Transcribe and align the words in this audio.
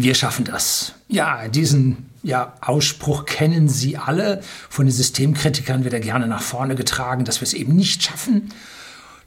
Wir 0.00 0.14
schaffen 0.14 0.44
das. 0.44 0.92
Ja, 1.08 1.48
diesen 1.48 2.08
ja, 2.22 2.54
Ausspruch 2.60 3.24
kennen 3.24 3.68
Sie 3.68 3.96
alle. 3.96 4.42
Von 4.70 4.86
den 4.86 4.92
Systemkritikern 4.92 5.82
wird 5.82 5.92
er 5.92 5.98
gerne 5.98 6.28
nach 6.28 6.40
vorne 6.40 6.76
getragen, 6.76 7.24
dass 7.24 7.40
wir 7.40 7.46
es 7.46 7.52
eben 7.52 7.74
nicht 7.74 8.04
schaffen. 8.04 8.52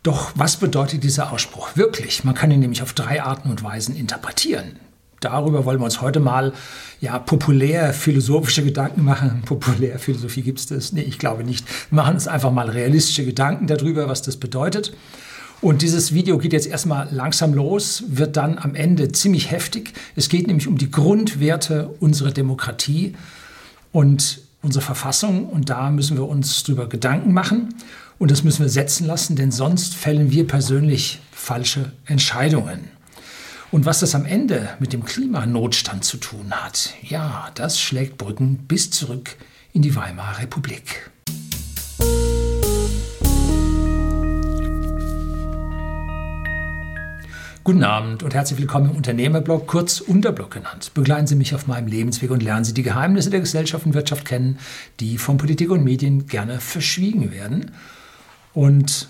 Doch 0.02 0.31
was 0.36 0.55
bedeutet 0.55 1.04
dieser 1.04 1.34
Ausspruch 1.34 1.76
wirklich? 1.76 2.23
Man 2.23 2.36
kann 2.36 2.52
ihn 2.52 2.62
nämlich 2.62 2.84
auf 2.84 2.94
drei 2.94 3.21
Arten 3.21 3.49
und 3.49 3.62
Weisen 3.65 3.97
interpretieren. 3.97 4.78
Darüber 5.20 5.65
wollen 5.65 5.81
wir 5.81 5.86
uns 5.86 5.99
heute 5.99 6.21
mal 6.21 6.54
ja, 7.02 7.20
populär 7.20 7.94
philosophische 7.94 8.64
Gedanken 8.64 9.04
machen. 9.04 9.42
Populär 9.46 10.00
Philosophie 10.00 10.42
gibt 10.42 10.60
es 10.60 10.68
das? 10.68 10.94
Nee, 10.94 11.02
ich 11.02 11.20
glaube 11.20 11.44
nicht. 11.44 11.68
Wir 11.92 11.98
machen 11.98 12.14
uns 12.14 12.30
einfach 12.30 12.52
mal 12.52 12.70
realistische 12.70 13.26
Gedanken 13.26 13.68
darüber, 13.68 14.08
was 14.08 14.22
das 14.22 14.38
bedeutet. 14.38 14.94
Und 15.62 15.84
dieses 15.84 16.12
Video 16.12 16.39
geht 16.39 16.54
jetzt 16.54 16.66
erstmal 16.66 17.07
langsam 17.12 17.54
los, 17.54 18.04
wird 18.07 18.36
dann 18.36 18.57
am 18.57 18.73
Ende 18.73 19.11
ziemlich 19.11 19.52
heftig. 19.52 19.93
Es 20.16 20.28
geht 20.28 20.48
nämlich 20.48 20.68
um 20.68 20.78
die 20.80 20.89
Grundwerte 20.89 21.89
unserer 22.00 22.32
Demokratie 22.32 23.15
und 23.92 24.42
unsere 24.64 24.84
Verfassung. 24.84 25.47
Und 25.47 25.70
da 25.70 25.92
müssen 25.92 26.18
wir 26.18 26.28
uns 26.28 26.64
drüber 26.64 26.89
Gedanken 26.89 27.32
machen. 27.32 27.75
Und 28.18 28.32
das 28.32 28.43
müssen 28.43 28.64
wir 28.64 28.70
setzen 28.70 29.06
lassen, 29.06 29.36
denn 29.36 29.51
sonst 29.51 29.93
fällen 29.93 30.32
wir 30.32 30.47
persönlich 30.47 31.21
falsche 31.32 31.92
Entscheidungen. 32.06 32.89
Und 33.72 33.86
was 33.86 34.00
das 34.00 34.16
am 34.16 34.25
Ende 34.25 34.70
mit 34.80 34.94
dem 34.94 35.06
Klimanotstand 35.06 36.03
zu 36.03 36.17
tun 36.17 36.52
hat, 36.52 36.94
ja, 37.03 37.50
das 37.56 37.80
schlägt 37.80 38.17
Brücken 38.17 38.58
bis 38.67 38.89
zurück 38.89 39.38
in 39.73 39.81
die 39.81 39.95
Weimarer 39.95 40.39
Republik. 40.39 41.12
Guten 47.64 47.83
Abend 47.83 48.23
und 48.23 48.33
herzlich 48.33 48.59
willkommen 48.59 48.89
im 48.89 48.95
Unternehmerblog, 48.95 49.67
kurz 49.67 50.00
Unterblog 50.00 50.50
genannt. 50.50 50.95
Begleiten 50.95 51.28
Sie 51.28 51.36
mich 51.36 51.53
auf 51.53 51.67
meinem 51.67 51.86
Lebensweg 51.86 52.31
und 52.31 52.42
lernen 52.42 52.66
Sie 52.66 52.73
die 52.73 52.81
Geheimnisse 52.81 53.30
der 53.30 53.39
Gesellschaft 53.39 53.86
und 53.86 53.94
Wirtschaft 53.94 54.25
kennen, 54.25 54.58
die 55.00 55.20
von 55.20 55.38
Politik 55.38 55.70
und 55.70 55.84
Medien 55.84 56.26
gerne 56.26 56.59
verschwiegen 56.59 57.32
werden. 57.32 57.70
Und 58.56 59.09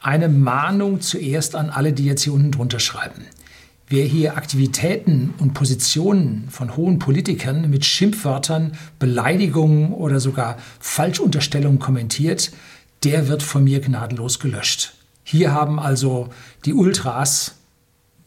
eine 0.00 0.28
Mahnung 0.28 1.00
zuerst 1.00 1.54
an 1.54 1.70
alle, 1.70 1.92
die 1.92 2.04
jetzt 2.04 2.24
hier 2.24 2.32
unten 2.32 2.50
drunter 2.50 2.80
schreiben. 2.80 3.22
Wer 3.86 4.04
hier 4.04 4.36
Aktivitäten 4.36 5.32
und 5.38 5.54
Positionen 5.54 6.48
von 6.50 6.76
hohen 6.76 6.98
Politikern 6.98 7.70
mit 7.70 7.84
Schimpfwörtern, 7.84 8.72
Beleidigungen 8.98 9.92
oder 9.92 10.18
sogar 10.18 10.56
Falschunterstellungen 10.80 11.78
kommentiert, 11.78 12.50
der 13.04 13.28
wird 13.28 13.44
von 13.44 13.62
mir 13.62 13.78
gnadenlos 13.78 14.40
gelöscht. 14.40 14.94
Hier 15.22 15.52
haben 15.52 15.78
also 15.78 16.30
die 16.64 16.74
Ultras 16.74 17.61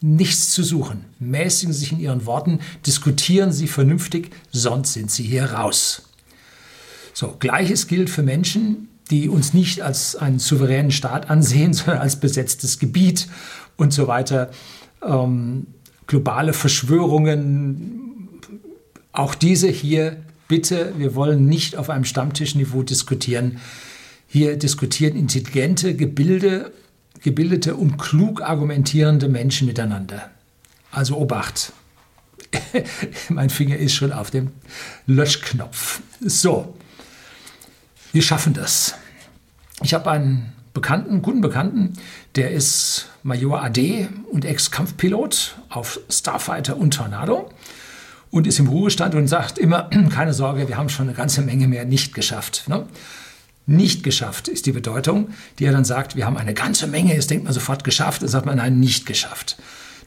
nichts 0.00 0.50
zu 0.50 0.62
suchen. 0.62 1.04
Mäßigen 1.18 1.72
Sie 1.72 1.80
sich 1.80 1.92
in 1.92 2.00
Ihren 2.00 2.26
Worten, 2.26 2.60
diskutieren 2.86 3.52
Sie 3.52 3.66
vernünftig, 3.66 4.30
sonst 4.52 4.92
sind 4.92 5.10
Sie 5.10 5.24
hier 5.24 5.52
raus. 5.52 6.02
So, 7.14 7.34
gleiches 7.38 7.86
gilt 7.86 8.10
für 8.10 8.22
Menschen, 8.22 8.88
die 9.10 9.28
uns 9.28 9.54
nicht 9.54 9.80
als 9.82 10.16
einen 10.16 10.38
souveränen 10.38 10.90
Staat 10.90 11.30
ansehen, 11.30 11.72
sondern 11.72 11.98
als 11.98 12.20
besetztes 12.20 12.78
Gebiet 12.78 13.28
und 13.76 13.92
so 13.92 14.06
weiter. 14.06 14.50
Ähm, 15.02 15.66
globale 16.06 16.52
Verschwörungen, 16.52 18.28
auch 19.12 19.34
diese 19.34 19.68
hier, 19.68 20.18
bitte, 20.48 20.92
wir 20.98 21.14
wollen 21.14 21.46
nicht 21.46 21.76
auf 21.76 21.90
einem 21.90 22.04
Stammtischniveau 22.04 22.82
diskutieren. 22.82 23.58
Hier 24.28 24.56
diskutieren 24.56 25.16
intelligente 25.16 25.96
Gebilde 25.96 26.72
gebildete 27.22 27.76
und 27.76 27.98
klug 27.98 28.42
argumentierende 28.42 29.28
Menschen 29.28 29.66
miteinander. 29.66 30.30
Also 30.90 31.16
Obacht. 31.16 31.72
mein 33.28 33.50
Finger 33.50 33.76
ist 33.76 33.94
schon 33.94 34.12
auf 34.12 34.30
dem 34.30 34.52
Löschknopf. 35.06 36.00
So, 36.20 36.76
wir 38.12 38.22
schaffen 38.22 38.54
das. 38.54 38.94
Ich 39.82 39.92
habe 39.92 40.10
einen 40.10 40.52
Bekannten, 40.72 41.22
guten 41.22 41.40
Bekannten, 41.40 41.94
der 42.34 42.50
ist 42.50 43.08
Major 43.22 43.62
AD 43.62 44.08
und 44.30 44.44
Ex-Kampfpilot 44.44 45.56
auf 45.70 46.00
Starfighter 46.08 46.76
und 46.76 46.92
Tornado 46.92 47.50
und 48.30 48.46
ist 48.46 48.58
im 48.58 48.68
Ruhestand 48.68 49.14
und 49.14 49.26
sagt 49.26 49.58
immer, 49.58 49.88
keine 50.10 50.34
Sorge, 50.34 50.68
wir 50.68 50.76
haben 50.76 50.90
schon 50.90 51.08
eine 51.08 51.16
ganze 51.16 51.42
Menge 51.42 51.66
mehr 51.68 51.84
nicht 51.84 52.14
geschafft. 52.14 52.64
Ne? 52.68 52.86
Nicht 53.66 54.04
geschafft 54.04 54.46
ist 54.46 54.66
die 54.66 54.72
Bedeutung, 54.72 55.30
die 55.58 55.64
er 55.64 55.72
dann 55.72 55.84
sagt, 55.84 56.14
wir 56.14 56.24
haben 56.24 56.36
eine 56.36 56.54
ganze 56.54 56.86
Menge, 56.86 57.14
jetzt 57.14 57.30
denkt 57.30 57.44
man 57.44 57.52
sofort 57.52 57.82
geschafft, 57.82 58.22
dann 58.22 58.28
sagt 58.28 58.46
man 58.46 58.58
nein, 58.58 58.78
nicht 58.78 59.06
geschafft. 59.06 59.56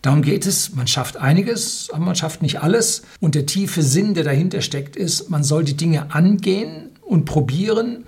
Darum 0.01 0.21
geht 0.21 0.45
es, 0.45 0.73
man 0.75 0.87
schafft 0.87 1.17
einiges, 1.17 1.89
aber 1.91 2.05
man 2.05 2.15
schafft 2.15 2.41
nicht 2.41 2.61
alles. 2.61 3.03
Und 3.19 3.35
der 3.35 3.45
tiefe 3.45 3.83
Sinn, 3.83 4.13
der 4.13 4.23
dahinter 4.23 4.61
steckt, 4.61 4.95
ist, 4.95 5.29
man 5.29 5.43
soll 5.43 5.65
die 5.65 5.75
Dinge 5.75 6.13
angehen 6.13 6.91
und 7.01 7.25
probieren, 7.25 8.05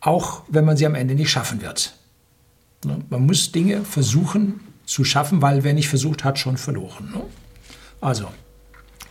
auch 0.00 0.42
wenn 0.48 0.64
man 0.64 0.76
sie 0.76 0.86
am 0.86 0.94
Ende 0.94 1.16
nicht 1.16 1.30
schaffen 1.30 1.62
wird. 1.62 1.94
Ne? 2.84 3.00
Man 3.10 3.26
muss 3.26 3.50
Dinge 3.50 3.84
versuchen 3.84 4.60
zu 4.86 5.02
schaffen, 5.04 5.42
weil 5.42 5.64
wer 5.64 5.74
nicht 5.74 5.88
versucht 5.88 6.22
hat, 6.22 6.38
schon 6.38 6.56
verloren. 6.56 7.10
Ne? 7.12 7.22
Also, 8.00 8.28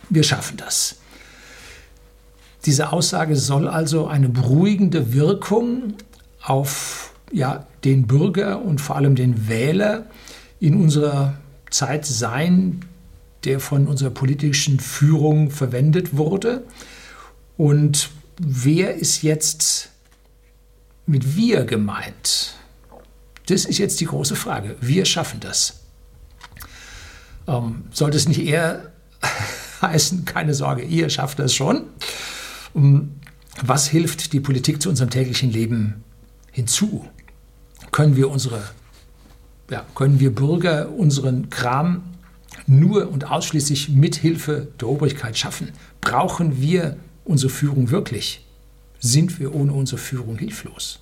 wir 0.08 0.22
schaffen 0.22 0.56
das. 0.56 0.96
Diese 2.64 2.92
Aussage 2.92 3.36
soll 3.36 3.66
also 3.66 4.06
eine 4.06 4.28
beruhigende 4.28 5.12
Wirkung 5.12 5.94
auf 6.42 7.12
ja, 7.32 7.66
den 7.84 8.06
Bürger 8.06 8.62
und 8.62 8.80
vor 8.80 8.96
allem 8.96 9.16
den 9.16 9.48
Wähler 9.48 10.06
in 10.60 10.80
unserer 10.80 11.34
Zeit 11.70 12.06
sein, 12.06 12.84
der 13.44 13.58
von 13.58 13.88
unserer 13.88 14.10
politischen 14.10 14.78
Führung 14.78 15.50
verwendet 15.50 16.16
wurde. 16.16 16.62
Und 17.56 18.10
wer 18.38 18.94
ist 18.94 19.22
jetzt 19.22 19.90
mit 21.06 21.36
wir 21.36 21.64
gemeint? 21.64 22.54
Das 23.46 23.64
ist 23.64 23.78
jetzt 23.78 24.00
die 24.00 24.06
große 24.06 24.36
Frage. 24.36 24.76
Wir 24.80 25.04
schaffen 25.04 25.40
das. 25.40 25.80
Ähm, 27.48 27.84
sollte 27.92 28.16
es 28.16 28.28
nicht 28.28 28.40
eher 28.40 28.92
heißen, 29.82 30.24
keine 30.24 30.54
Sorge, 30.54 30.82
ihr 30.82 31.10
schafft 31.10 31.40
das 31.40 31.54
schon? 31.54 31.86
Was 32.74 33.88
hilft 33.88 34.32
die 34.32 34.40
Politik 34.40 34.80
zu 34.80 34.88
unserem 34.88 35.10
täglichen 35.10 35.50
Leben 35.50 36.02
hinzu? 36.50 37.06
Können 37.90 38.16
wir 38.16 38.30
unsere, 38.30 38.62
ja, 39.70 39.84
können 39.94 40.20
wir 40.20 40.34
Bürger 40.34 40.90
unseren 40.90 41.50
Kram 41.50 42.02
nur 42.66 43.10
und 43.10 43.30
ausschließlich 43.30 43.90
mit 43.90 44.16
Hilfe 44.16 44.68
der 44.80 44.88
Obrigkeit 44.88 45.36
schaffen? 45.36 45.72
Brauchen 46.00 46.60
wir 46.60 46.96
unsere 47.24 47.50
Führung 47.50 47.90
wirklich? 47.90 48.46
Sind 49.00 49.38
wir 49.38 49.54
ohne 49.54 49.72
unsere 49.72 49.98
Führung 49.98 50.38
hilflos? 50.38 51.00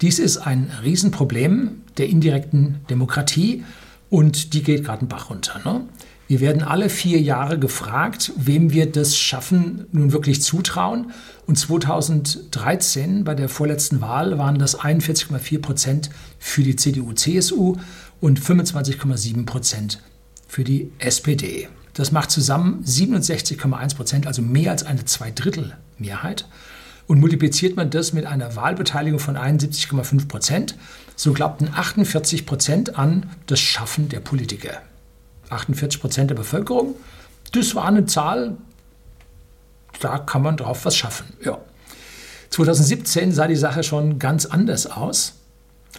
Dies 0.00 0.18
ist 0.18 0.38
ein 0.38 0.70
Riesenproblem 0.82 1.82
der 1.96 2.08
indirekten 2.08 2.80
Demokratie 2.88 3.64
und 4.10 4.54
die 4.54 4.62
geht 4.62 4.84
gerade 4.84 5.00
einen 5.00 5.08
Bach 5.08 5.30
runter. 5.30 5.60
Ne? 5.64 5.86
Wir 6.32 6.40
werden 6.40 6.62
alle 6.62 6.88
vier 6.88 7.20
Jahre 7.20 7.58
gefragt, 7.58 8.32
wem 8.36 8.72
wir 8.72 8.90
das 8.90 9.18
Schaffen 9.18 9.84
nun 9.92 10.12
wirklich 10.12 10.40
zutrauen. 10.40 11.10
Und 11.46 11.58
2013 11.58 13.24
bei 13.24 13.34
der 13.34 13.50
vorletzten 13.50 14.00
Wahl 14.00 14.38
waren 14.38 14.58
das 14.58 14.80
41,4 14.80 15.60
Prozent 15.60 16.08
für 16.38 16.62
die 16.62 16.74
CDU-CSU 16.74 17.76
und 18.22 18.40
25,7 18.40 19.44
Prozent 19.44 20.00
für 20.48 20.64
die 20.64 20.90
SPD. 21.00 21.68
Das 21.92 22.12
macht 22.12 22.30
zusammen 22.30 22.82
67,1 22.82 23.94
Prozent, 23.94 24.26
also 24.26 24.40
mehr 24.40 24.70
als 24.70 24.84
eine 24.84 25.04
Zweidrittelmehrheit. 25.04 26.48
Und 27.08 27.20
multipliziert 27.20 27.76
man 27.76 27.90
das 27.90 28.14
mit 28.14 28.24
einer 28.24 28.56
Wahlbeteiligung 28.56 29.18
von 29.18 29.36
71,5 29.36 30.28
Prozent, 30.28 30.78
so 31.14 31.34
glaubten 31.34 31.68
48 31.68 32.46
Prozent 32.46 32.96
an 32.96 33.26
das 33.44 33.60
Schaffen 33.60 34.08
der 34.08 34.20
Politiker. 34.20 34.80
48 35.52 36.00
Prozent 36.00 36.30
der 36.30 36.34
Bevölkerung. 36.34 36.94
Das 37.52 37.74
war 37.74 37.86
eine 37.86 38.06
Zahl, 38.06 38.56
da 40.00 40.18
kann 40.18 40.42
man 40.42 40.56
drauf 40.56 40.84
was 40.84 40.96
schaffen. 40.96 41.26
Ja. 41.44 41.58
2017 42.50 43.32
sah 43.32 43.46
die 43.46 43.56
Sache 43.56 43.82
schon 43.82 44.18
ganz 44.18 44.46
anders 44.46 44.86
aus. 44.86 45.34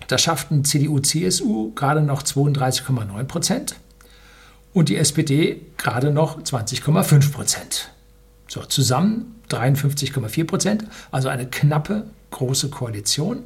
Da 0.08 0.18
schafften 0.18 0.66
CDU, 0.66 1.00
CSU 1.00 1.72
gerade 1.74 2.02
noch 2.02 2.24
32,9 2.24 3.24
Prozent 3.26 3.76
und 4.74 4.90
die 4.90 4.98
SPD 4.98 5.62
gerade 5.78 6.12
noch 6.12 6.42
20,5 6.42 7.32
Prozent. 7.32 7.90
So, 8.48 8.62
zusammen 8.62 9.40
53,4 9.50 10.46
Prozent, 10.46 10.86
also 11.12 11.30
eine 11.30 11.48
knappe 11.48 12.06
große 12.32 12.70
Koalition. 12.70 13.44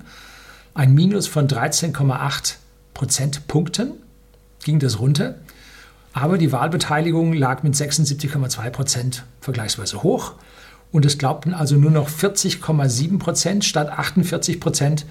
Ein 0.74 0.94
Minus 0.94 1.28
von 1.28 1.48
13,8 1.48 2.56
Prozentpunkten 2.94 3.94
ging 4.64 4.80
das 4.80 5.00
runter. 5.00 5.36
Aber 6.18 6.40
die 6.40 6.52
Wahlbeteiligung 6.52 7.32
lag 7.34 7.62
mit 7.62 7.76
76,2 7.76 8.72
Prozent 8.72 9.24
vergleichsweise 9.40 10.02
hoch. 10.02 10.34
Und 10.92 11.06
es 11.06 11.20
glaubten 11.20 11.54
also 11.54 11.76
nur 11.76 11.92
noch 11.92 12.10
40,7 12.10 13.20
Prozent 13.20 13.64
statt 13.64 13.90
48 13.90 14.60
Prozent 14.60 15.06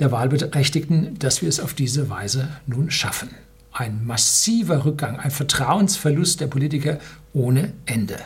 der 0.00 0.12
Wahlberechtigten, 0.12 1.18
dass 1.18 1.40
wir 1.40 1.48
es 1.48 1.60
auf 1.60 1.72
diese 1.72 2.10
Weise 2.10 2.48
nun 2.66 2.90
schaffen. 2.90 3.30
ein 3.72 4.04
massiver 4.04 4.84
Rückgang, 4.84 5.18
ein 5.18 5.30
Vertrauensverlust 5.30 6.40
der 6.42 6.46
Politiker 6.46 6.98
ohne 7.32 7.72
Ende. 7.86 8.18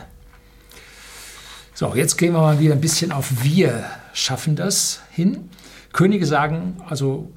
So, 1.73 1.95
jetzt 1.95 2.17
gehen 2.17 2.33
wir 2.33 2.41
mal 2.41 2.59
wieder 2.59 2.73
ein 2.73 2.81
bisschen 2.81 3.13
auf 3.13 3.45
wir 3.45 3.85
schaffen 4.13 4.57
das 4.57 4.99
hin. 5.09 5.49
Könige 5.93 6.25
sagen, 6.25 6.81
also 6.87 7.31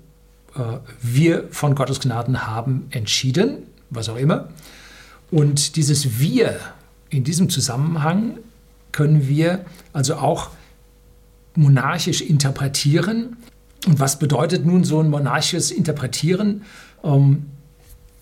äh, 0.57 0.79
wir 1.01 1.49
von 1.53 1.77
Gottes 1.77 2.01
Gnaden 2.01 2.47
haben 2.47 2.89
entschieden, 2.91 3.63
was 3.95 4.09
auch 4.09 4.17
immer. 4.17 4.49
Und 5.31 5.77
dieses 5.77 6.19
wir 6.19 6.59
in 7.11 7.25
diesem 7.25 7.49
Zusammenhang 7.49 8.39
können 8.91 9.29
wir 9.29 9.65
also 9.93 10.17
auch 10.17 10.51
monarchisch 11.55 12.21
interpretieren. 12.21 13.37
Und 13.87 14.01
was 14.01 14.19
bedeutet 14.19 14.65
nun 14.65 14.85
so 14.85 15.01
ein 15.01 15.11
monarchisches 15.11 15.71
Interpretieren? 15.71 16.63
Ähm, 17.03 17.47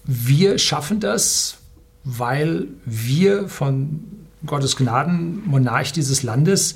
wir 0.05 0.59
schaffen 0.59 1.01
das, 1.01 1.59
weil 2.05 2.67
wir 2.85 3.49
von 3.49 4.01
Gottes 4.47 4.77
Gnaden, 4.77 5.47
Monarch 5.47 5.93
dieses 5.93 6.23
Landes, 6.23 6.75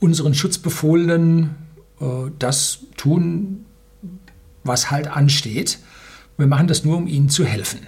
unseren 0.00 0.34
Schutzbefohlenen 0.34 1.54
äh, 2.00 2.04
das 2.38 2.80
tun, 2.96 3.64
was 4.64 4.90
halt 4.90 5.08
ansteht. 5.08 5.78
Wir 6.36 6.46
machen 6.46 6.66
das 6.66 6.84
nur, 6.84 6.96
um 6.98 7.06
ihnen 7.06 7.30
zu 7.30 7.44
helfen. 7.44 7.80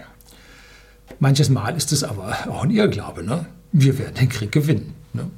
Manches 1.20 1.48
Mal 1.48 1.76
ist 1.76 1.92
es 1.92 2.04
aber 2.04 2.36
auch 2.48 2.64
ein 2.64 2.70
Irrglaube. 2.70 3.24
Ne? 3.24 3.46
Wir 3.72 3.98
werden 3.98 4.14
den 4.14 4.28
Krieg 4.28 4.52
gewinnen. 4.52 4.94
Ne? 5.12 5.30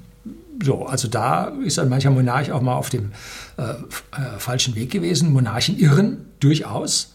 So, 0.63 0.87
also 0.87 1.09
da 1.09 1.45
ist 1.65 1.79
ein 1.79 1.89
mancher 1.89 2.11
Monarch 2.11 2.53
auch 2.53 2.61
mal 2.61 2.75
auf 2.75 2.91
dem 2.91 3.13
äh, 3.57 3.63
äh, 3.63 4.39
falschen 4.39 4.75
Weg 4.75 4.91
gewesen. 4.91 5.33
Monarchen 5.33 5.79
irren 5.79 6.27
durchaus. 6.39 7.15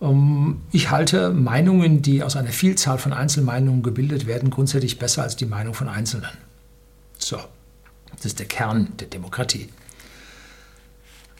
Ähm, 0.00 0.60
ich 0.72 0.90
halte 0.90 1.30
Meinungen, 1.32 2.02
die 2.02 2.22
aus 2.22 2.36
einer 2.36 2.50
Vielzahl 2.50 2.98
von 2.98 3.12
Einzelmeinungen 3.12 3.82
gebildet 3.82 4.26
werden, 4.26 4.50
grundsätzlich 4.50 4.98
besser 4.98 5.22
als 5.22 5.36
die 5.36 5.46
Meinung 5.46 5.74
von 5.74 5.88
Einzelnen. 5.88 6.30
So, 7.18 7.38
das 8.14 8.26
ist 8.26 8.38
der 8.38 8.46
Kern 8.46 8.88
der 9.00 9.08
Demokratie. 9.08 9.68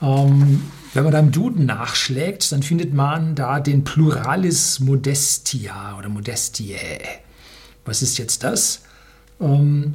Ähm, 0.02 0.62
wenn 0.94 1.04
man 1.04 1.12
da 1.12 1.18
im 1.18 1.32
Duden 1.32 1.66
nachschlägt, 1.66 2.52
dann 2.52 2.62
findet 2.62 2.94
man 2.94 3.34
da 3.34 3.60
den 3.60 3.84
Pluralis 3.84 4.80
Modestia 4.80 5.96
oder 5.98 6.08
Modestiae. 6.08 7.00
Was 7.84 8.02
ist 8.02 8.18
jetzt 8.18 8.44
das? 8.44 8.82
Ähm, 9.40 9.94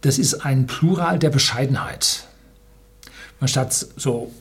das 0.00 0.18
ist 0.18 0.44
ein 0.44 0.66
Plural 0.66 1.18
der 1.18 1.30
Bescheidenheit. 1.30 2.24
Man 3.40 3.48
statt 3.48 3.86
so 3.96 4.32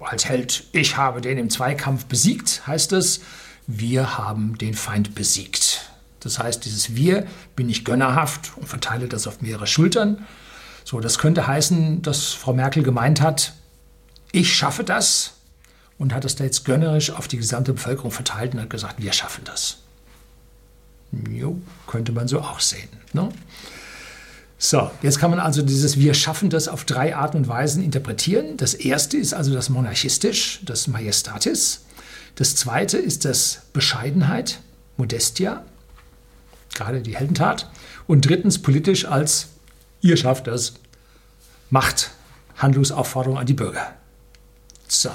als 0.00 0.26
Held, 0.26 0.64
ich 0.72 0.96
habe 0.96 1.20
den 1.20 1.38
im 1.38 1.50
Zweikampf 1.50 2.04
besiegt, 2.04 2.66
heißt 2.66 2.92
es, 2.92 3.20
wir 3.66 4.18
haben 4.18 4.56
den 4.58 4.74
Feind 4.74 5.14
besiegt. 5.14 5.90
Das 6.20 6.38
heißt, 6.38 6.64
dieses 6.64 6.94
Wir 6.94 7.26
bin 7.56 7.68
ich 7.68 7.84
gönnerhaft 7.84 8.52
und 8.56 8.68
verteile 8.68 9.08
das 9.08 9.26
auf 9.26 9.42
mehrere 9.42 9.66
Schultern. 9.66 10.24
So, 10.86 11.00
das 11.00 11.18
könnte 11.18 11.48
heißen, 11.48 12.02
dass 12.02 12.28
Frau 12.28 12.52
Merkel 12.52 12.84
gemeint 12.84 13.20
hat, 13.20 13.54
ich 14.30 14.54
schaffe 14.54 14.84
das 14.84 15.32
und 15.98 16.14
hat 16.14 16.22
das 16.22 16.36
da 16.36 16.44
jetzt 16.44 16.64
gönnerisch 16.64 17.10
auf 17.10 17.26
die 17.26 17.38
gesamte 17.38 17.72
Bevölkerung 17.72 18.12
verteilt 18.12 18.54
und 18.54 18.60
hat 18.60 18.70
gesagt, 18.70 19.02
wir 19.02 19.12
schaffen 19.12 19.42
das. 19.44 19.78
Jo, 21.28 21.60
könnte 21.88 22.12
man 22.12 22.28
so 22.28 22.40
auch 22.40 22.60
sehen. 22.60 22.88
Ne? 23.12 23.30
So, 24.58 24.88
jetzt 25.02 25.18
kann 25.18 25.30
man 25.30 25.40
also 25.40 25.60
dieses 25.62 25.98
Wir 25.98 26.14
schaffen 26.14 26.50
das 26.50 26.68
auf 26.68 26.84
drei 26.84 27.16
Arten 27.16 27.38
und 27.38 27.48
Weisen 27.48 27.82
interpretieren. 27.82 28.56
Das 28.56 28.72
erste 28.72 29.16
ist 29.16 29.34
also 29.34 29.52
das 29.52 29.68
Monarchistisch, 29.68 30.60
das 30.64 30.86
Majestatis. 30.86 31.80
Das 32.36 32.54
zweite 32.54 32.96
ist 32.96 33.24
das 33.24 33.62
Bescheidenheit, 33.72 34.60
Modestia, 34.98 35.64
gerade 36.76 37.00
die 37.00 37.16
Heldentat. 37.16 37.68
Und 38.06 38.28
drittens 38.28 38.62
politisch 38.62 39.04
als 39.04 39.48
Ihr 40.00 40.16
schafft 40.16 40.46
das, 40.46 40.74
Macht, 41.70 42.10
Handlungsaufforderung 42.56 43.38
an 43.38 43.46
die 43.46 43.54
Bürger. 43.54 43.94
So. 44.88 45.10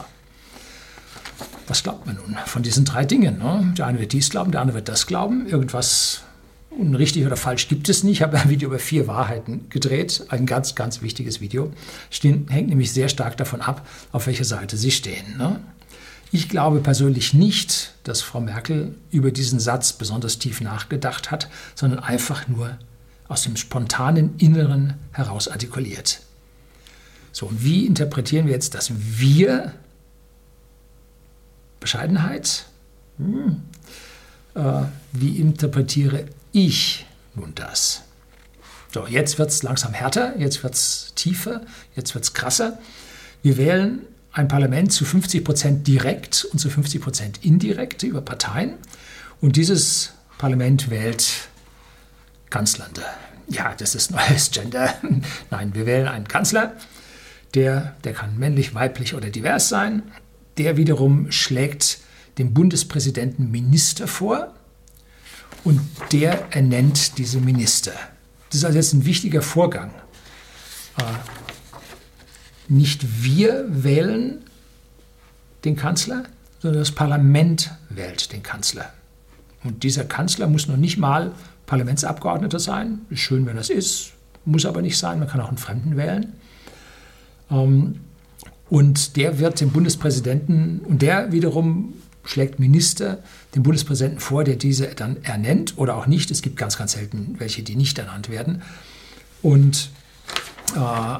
Was 1.67 1.83
glaubt 1.83 2.05
man 2.05 2.15
nun 2.15 2.35
von 2.45 2.63
diesen 2.63 2.83
drei 2.83 3.05
Dingen? 3.05 3.37
Ne? 3.37 3.73
Der 3.77 3.85
eine 3.85 3.99
wird 3.99 4.11
dies 4.11 4.29
glauben, 4.29 4.51
der 4.51 4.61
andere 4.61 4.75
wird 4.75 4.89
das 4.89 5.07
glauben. 5.07 5.47
Irgendwas 5.47 6.23
und 6.69 6.95
richtig 6.95 7.25
oder 7.25 7.37
falsch 7.37 7.67
gibt 7.67 7.89
es 7.89 8.03
nicht. 8.03 8.17
Ich 8.17 8.21
habe 8.21 8.37
ein 8.37 8.49
Video 8.49 8.69
über 8.69 8.79
vier 8.79 9.07
Wahrheiten 9.07 9.69
gedreht. 9.69 10.25
Ein 10.29 10.45
ganz, 10.45 10.75
ganz 10.75 11.01
wichtiges 11.01 11.41
Video. 11.41 11.71
Stehen, 12.09 12.47
hängt 12.49 12.69
nämlich 12.69 12.91
sehr 12.91 13.09
stark 13.09 13.37
davon 13.37 13.61
ab, 13.61 13.87
auf 14.11 14.27
welcher 14.27 14.45
Seite 14.45 14.77
Sie 14.77 14.91
stehen. 14.91 15.37
Ne? 15.37 15.59
Ich 16.31 16.49
glaube 16.49 16.79
persönlich 16.79 17.33
nicht, 17.33 17.93
dass 18.03 18.21
Frau 18.21 18.39
Merkel 18.39 18.95
über 19.11 19.31
diesen 19.31 19.59
Satz 19.59 19.93
besonders 19.93 20.39
tief 20.39 20.61
nachgedacht 20.61 21.29
hat, 21.29 21.49
sondern 21.75 21.99
einfach 21.99 22.47
nur 22.47 22.77
aus 23.31 23.43
dem 23.43 23.55
spontanen 23.55 24.35
Inneren 24.39 24.95
heraus 25.13 25.47
artikuliert. 25.47 26.19
So, 27.31 27.45
und 27.45 27.63
wie 27.63 27.85
interpretieren 27.85 28.45
wir 28.45 28.53
jetzt 28.53 28.75
das 28.75 28.91
Wir? 28.93 29.71
Bescheidenheit? 31.79 32.65
Hm. 33.17 33.61
Äh, 34.53 34.83
wie 35.13 35.37
interpretiere 35.37 36.25
ich 36.51 37.05
nun 37.33 37.55
das? 37.55 38.01
So, 38.93 39.07
jetzt 39.07 39.39
wird 39.39 39.49
es 39.49 39.63
langsam 39.63 39.93
härter, 39.93 40.37
jetzt 40.37 40.61
wird 40.61 40.73
es 40.73 41.13
tiefer, 41.15 41.61
jetzt 41.95 42.13
wird 42.13 42.25
es 42.25 42.33
krasser. 42.33 42.79
Wir 43.41 43.55
wählen 43.55 44.01
ein 44.33 44.49
Parlament 44.49 44.91
zu 44.91 45.05
50 45.05 45.45
Prozent 45.45 45.87
direkt 45.87 46.43
und 46.51 46.59
zu 46.59 46.69
50 46.69 47.01
Prozent 47.01 47.45
indirekt 47.45 48.03
über 48.03 48.19
Parteien. 48.19 48.73
Und 49.39 49.55
dieses 49.55 50.11
Parlament 50.37 50.89
wählt 50.89 51.47
Kanzlernde. 52.51 53.01
Ja, 53.47 53.73
das 53.75 53.95
ist 53.95 54.11
neues 54.11 54.51
Gender. 54.51 54.93
Nein, 55.49 55.73
wir 55.73 55.87
wählen 55.87 56.07
einen 56.07 56.27
Kanzler, 56.27 56.75
der, 57.55 57.95
der 58.03 58.13
kann 58.13 58.37
männlich, 58.37 58.75
weiblich 58.75 59.15
oder 59.15 59.29
divers 59.29 59.67
sein. 59.67 60.03
Der 60.57 60.77
wiederum 60.77 61.31
schlägt 61.31 61.97
dem 62.37 62.53
Bundespräsidenten 62.53 63.49
Minister 63.49 64.07
vor 64.07 64.53
und 65.63 65.81
der 66.11 66.47
ernennt 66.51 67.17
diese 67.17 67.39
Minister. 67.39 67.93
Das 68.49 68.59
ist 68.59 68.65
also 68.65 68.77
jetzt 68.77 68.93
ein 68.93 69.05
wichtiger 69.05 69.41
Vorgang. 69.41 69.91
Äh, 70.97 71.03
nicht 72.67 73.23
wir 73.23 73.65
wählen 73.67 74.43
den 75.65 75.75
Kanzler, 75.75 76.23
sondern 76.59 76.81
das 76.81 76.91
Parlament 76.91 77.71
wählt 77.89 78.31
den 78.31 78.43
Kanzler. 78.43 78.93
Und 79.63 79.83
dieser 79.83 80.05
Kanzler 80.05 80.47
muss 80.47 80.67
noch 80.67 80.77
nicht 80.77 80.97
mal 80.97 81.33
Parlamentsabgeordneter 81.71 82.59
sein. 82.59 82.99
Ist 83.09 83.21
schön, 83.21 83.45
wenn 83.45 83.55
das 83.55 83.69
ist, 83.69 84.11
muss 84.43 84.65
aber 84.65 84.81
nicht 84.81 84.97
sein. 84.97 85.19
Man 85.19 85.29
kann 85.29 85.39
auch 85.39 85.47
einen 85.47 85.57
Fremden 85.57 85.95
wählen. 85.95 86.33
Ähm, 87.49 88.01
und 88.69 89.15
der 89.15 89.39
wird 89.39 89.61
dem 89.61 89.71
Bundespräsidenten, 89.71 90.79
und 90.79 91.01
der 91.01 91.31
wiederum 91.31 91.93
schlägt 92.25 92.59
Minister 92.59 93.19
dem 93.55 93.63
Bundespräsidenten 93.63 94.19
vor, 94.19 94.43
der 94.43 94.57
diese 94.57 94.87
dann 94.87 95.23
ernennt 95.23 95.77
oder 95.77 95.95
auch 95.95 96.07
nicht. 96.07 96.29
Es 96.29 96.41
gibt 96.41 96.57
ganz, 96.57 96.77
ganz 96.77 96.91
selten 96.91 97.35
welche, 97.37 97.63
die 97.63 97.77
nicht 97.77 97.97
ernannt 97.97 98.29
werden. 98.29 98.63
Und 99.41 99.91
äh, 100.75 101.19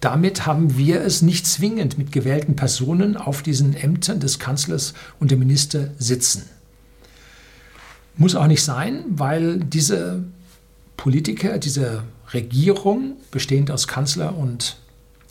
damit 0.00 0.44
haben 0.44 0.76
wir 0.76 1.02
es 1.02 1.22
nicht 1.22 1.46
zwingend 1.46 1.98
mit 1.98 2.10
gewählten 2.10 2.56
Personen 2.56 3.16
auf 3.16 3.42
diesen 3.42 3.74
Ämtern 3.74 4.18
des 4.18 4.40
Kanzlers 4.40 4.92
und 5.20 5.30
der 5.30 5.38
Minister 5.38 5.90
sitzen. 5.98 6.42
Muss 8.16 8.34
auch 8.34 8.46
nicht 8.46 8.62
sein, 8.62 9.04
weil 9.08 9.58
diese 9.58 10.22
Politiker, 10.96 11.58
diese 11.58 12.04
Regierung, 12.32 13.16
bestehend 13.30 13.70
aus 13.70 13.88
Kanzler 13.88 14.36
und 14.36 14.76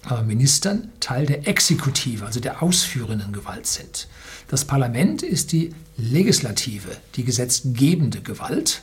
äh, 0.10 0.22
Ministern, 0.24 0.90
Teil 1.00 1.26
der 1.26 1.48
Exekutive, 1.48 2.26
also 2.26 2.40
der 2.40 2.62
ausführenden 2.62 3.32
Gewalt 3.32 3.68
sind. 3.68 4.08
Das 4.48 4.66
Parlament 4.66 5.24
ist 5.24 5.52
die 5.52 5.74
Legislative, 5.98 6.90
die 7.16 7.24
gesetzgebende 7.24 8.22
Gewalt 8.22 8.82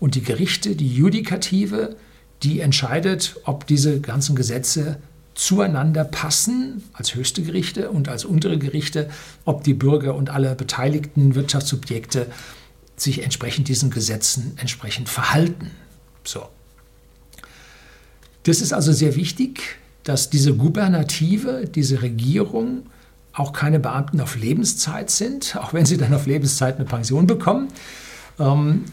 und 0.00 0.14
die 0.14 0.22
Gerichte, 0.22 0.74
die 0.74 0.92
Judikative, 0.94 1.96
die 2.42 2.60
entscheidet, 2.60 3.36
ob 3.44 3.66
diese 3.66 4.00
ganzen 4.00 4.36
Gesetze 4.36 4.98
zueinander 5.34 6.04
passen 6.04 6.82
als 6.92 7.14
höchste 7.14 7.42
Gerichte 7.42 7.90
und 7.90 8.08
als 8.08 8.24
untere 8.24 8.58
Gerichte, 8.58 9.08
ob 9.44 9.62
die 9.64 9.74
Bürger 9.74 10.14
und 10.14 10.30
alle 10.30 10.54
beteiligten 10.54 11.34
Wirtschaftssubjekte 11.34 12.26
sich 13.00 13.22
entsprechend 13.22 13.68
diesen 13.68 13.90
Gesetzen 13.90 14.54
entsprechend 14.58 15.08
verhalten. 15.08 15.70
So. 16.24 16.48
Das 18.44 18.60
ist 18.60 18.72
also 18.72 18.92
sehr 18.92 19.16
wichtig, 19.16 19.78
dass 20.04 20.30
diese 20.30 20.54
Gubernative, 20.54 21.66
diese 21.66 22.02
Regierung 22.02 22.86
auch 23.32 23.52
keine 23.52 23.78
Beamten 23.78 24.20
auf 24.20 24.36
Lebenszeit 24.36 25.10
sind, 25.10 25.56
auch 25.60 25.72
wenn 25.72 25.86
sie 25.86 25.96
dann 25.96 26.14
auf 26.14 26.26
Lebenszeit 26.26 26.76
eine 26.76 26.84
Pension 26.84 27.26
bekommen, 27.26 27.68
ähm, 28.38 28.84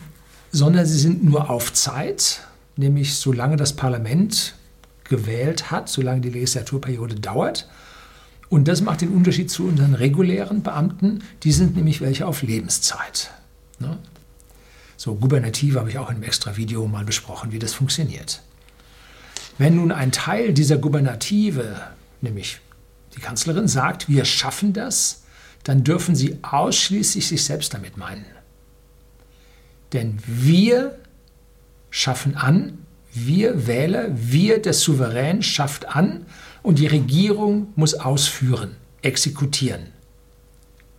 sondern 0.51 0.85
sie 0.85 0.97
sind 0.97 1.23
nur 1.23 1.49
auf 1.49 1.73
Zeit, 1.73 2.41
nämlich 2.77 3.15
solange 3.15 3.57
das 3.57 3.73
Parlament 3.73 4.55
gewählt 5.03 5.71
hat, 5.71 5.89
solange 5.89 6.21
die 6.21 6.29
Legislaturperiode 6.29 7.15
dauert. 7.15 7.69
Und 8.49 8.67
das 8.67 8.81
macht 8.81 9.01
den 9.01 9.09
Unterschied 9.09 9.49
zu 9.49 9.65
unseren 9.65 9.93
regulären 9.95 10.63
Beamten. 10.63 11.23
Die 11.43 11.51
sind 11.51 11.75
nämlich 11.75 12.01
welche 12.01 12.27
auf 12.27 12.41
Lebenszeit. 12.41 13.31
Ne? 13.79 13.97
So, 14.97 15.15
Gubernative 15.15 15.79
habe 15.79 15.89
ich 15.89 15.97
auch 15.97 16.09
in 16.09 16.15
einem 16.15 16.23
extra 16.23 16.57
Video 16.57 16.87
mal 16.87 17.05
besprochen, 17.05 17.51
wie 17.51 17.59
das 17.59 17.73
funktioniert. 17.73 18.41
Wenn 19.57 19.75
nun 19.75 19.91
ein 19.91 20.11
Teil 20.11 20.53
dieser 20.53 20.77
Gubernative, 20.77 21.81
nämlich 22.21 22.59
die 23.15 23.21
Kanzlerin, 23.21 23.67
sagt, 23.67 24.09
wir 24.09 24.25
schaffen 24.25 24.73
das, 24.73 25.23
dann 25.63 25.83
dürfen 25.83 26.15
sie 26.15 26.37
ausschließlich 26.41 27.27
sich 27.27 27.43
selbst 27.43 27.73
damit 27.73 27.97
meinen. 27.97 28.25
Denn 29.93 30.19
wir 30.25 30.97
schaffen 31.89 32.35
an, 32.35 32.79
wir 33.13 33.65
Wähler, 33.67 34.09
wir 34.13 34.61
der 34.61 34.73
Souverän 34.73 35.41
schafft 35.41 35.87
an 35.87 36.25
und 36.63 36.79
die 36.79 36.87
Regierung 36.87 37.71
muss 37.75 37.93
ausführen, 37.93 38.75
exekutieren. 39.01 39.87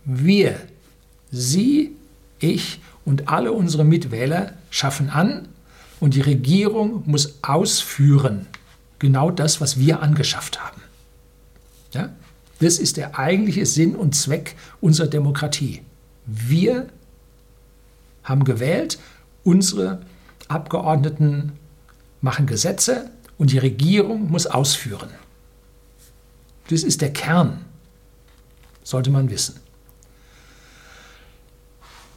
Wir, 0.03 0.59
Sie, 1.29 1.96
ich 2.39 2.79
und 3.05 3.29
alle 3.29 3.51
unsere 3.51 3.83
Mitwähler 3.83 4.53
schaffen 4.69 5.09
an 5.09 5.47
und 5.99 6.13
die 6.13 6.21
Regierung 6.21 7.03
muss 7.05 7.39
ausführen. 7.41 8.47
Genau 8.99 9.31
das, 9.31 9.61
was 9.61 9.79
wir 9.79 10.01
angeschafft 10.01 10.59
haben. 10.63 10.81
Ja? 11.93 12.09
Das 12.59 12.79
ist 12.79 12.97
der 12.97 13.17
eigentliche 13.19 13.65
Sinn 13.65 13.95
und 13.95 14.15
Zweck 14.15 14.55
unserer 14.81 15.07
Demokratie. 15.07 15.81
Wir 16.25 16.87
haben 18.23 18.43
gewählt, 18.43 18.99
unsere 19.43 20.01
Abgeordneten 20.47 21.53
machen 22.21 22.45
Gesetze 22.45 23.09
und 23.37 23.51
die 23.51 23.59
Regierung 23.59 24.29
muss 24.29 24.47
ausführen. 24.47 25.09
Das 26.69 26.83
ist 26.83 27.01
der 27.01 27.13
Kern, 27.13 27.63
sollte 28.83 29.09
man 29.09 29.29
wissen. 29.29 29.59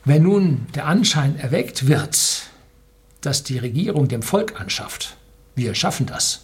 Wenn 0.04 0.22
nun 0.22 0.66
der 0.74 0.86
Anschein 0.86 1.38
erweckt 1.38 1.86
wird, 1.86 2.44
dass 3.20 3.42
die 3.42 3.58
Regierung 3.58 4.08
dem 4.08 4.22
Volk 4.22 4.60
anschafft, 4.60 5.16
wir 5.54 5.74
schaffen 5.74 6.06
das, 6.06 6.42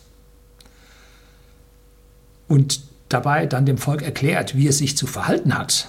und 2.48 2.80
dabei 3.08 3.46
dann 3.46 3.66
dem 3.66 3.78
Volk 3.78 4.02
erklärt, 4.02 4.56
wie 4.56 4.68
es 4.68 4.78
sich 4.78 4.96
zu 4.96 5.06
verhalten 5.06 5.56
hat, 5.56 5.88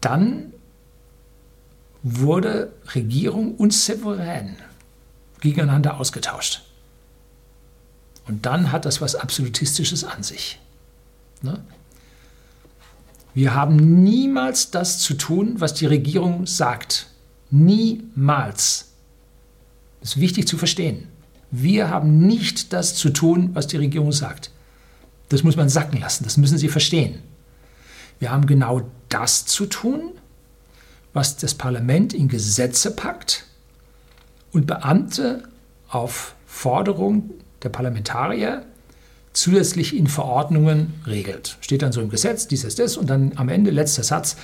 dann 0.00 0.52
wurde 2.02 2.72
Regierung 2.94 3.54
und 3.54 3.72
Souverän 3.72 4.56
gegeneinander 5.40 5.98
ausgetauscht. 5.98 6.62
Und 8.26 8.46
dann 8.46 8.72
hat 8.72 8.84
das 8.84 9.00
was 9.00 9.14
Absolutistisches 9.14 10.04
an 10.04 10.22
sich. 10.22 10.60
Ne? 11.42 11.64
Wir 13.34 13.54
haben 13.54 14.02
niemals 14.02 14.70
das 14.70 14.98
zu 14.98 15.14
tun, 15.14 15.54
was 15.58 15.74
die 15.74 15.86
Regierung 15.86 16.46
sagt. 16.46 17.06
Niemals. 17.50 18.92
Das 20.00 20.10
ist 20.10 20.20
wichtig 20.20 20.46
zu 20.46 20.58
verstehen. 20.58 21.08
Wir 21.50 21.90
haben 21.90 22.26
nicht 22.26 22.72
das 22.72 22.94
zu 22.94 23.10
tun, 23.10 23.50
was 23.54 23.66
die 23.66 23.76
Regierung 23.76 24.12
sagt. 24.12 24.50
Das 25.28 25.42
muss 25.42 25.56
man 25.56 25.68
sacken 25.68 26.00
lassen, 26.00 26.24
das 26.24 26.36
müssen 26.36 26.58
Sie 26.58 26.68
verstehen. 26.68 27.22
Wir 28.18 28.30
haben 28.30 28.46
genau 28.46 28.82
das 29.08 29.46
zu 29.46 29.66
tun, 29.66 30.12
was 31.12 31.36
das 31.36 31.54
Parlament 31.54 32.14
in 32.14 32.28
Gesetze 32.28 32.90
packt 32.90 33.46
und 34.52 34.66
Beamte 34.66 35.42
auf 35.88 36.34
Forderung 36.46 37.30
der 37.62 37.68
Parlamentarier 37.70 38.64
zusätzlich 39.32 39.96
in 39.96 40.06
Verordnungen 40.06 40.94
regelt. 41.06 41.56
Steht 41.60 41.82
dann 41.82 41.92
so 41.92 42.00
im 42.00 42.10
Gesetz, 42.10 42.48
dies 42.48 42.64
ist 42.64 42.78
das 42.78 42.96
und 42.96 43.08
dann 43.08 43.32
am 43.36 43.48
Ende 43.48 43.70
letzter 43.70 44.02
Satz, 44.02 44.36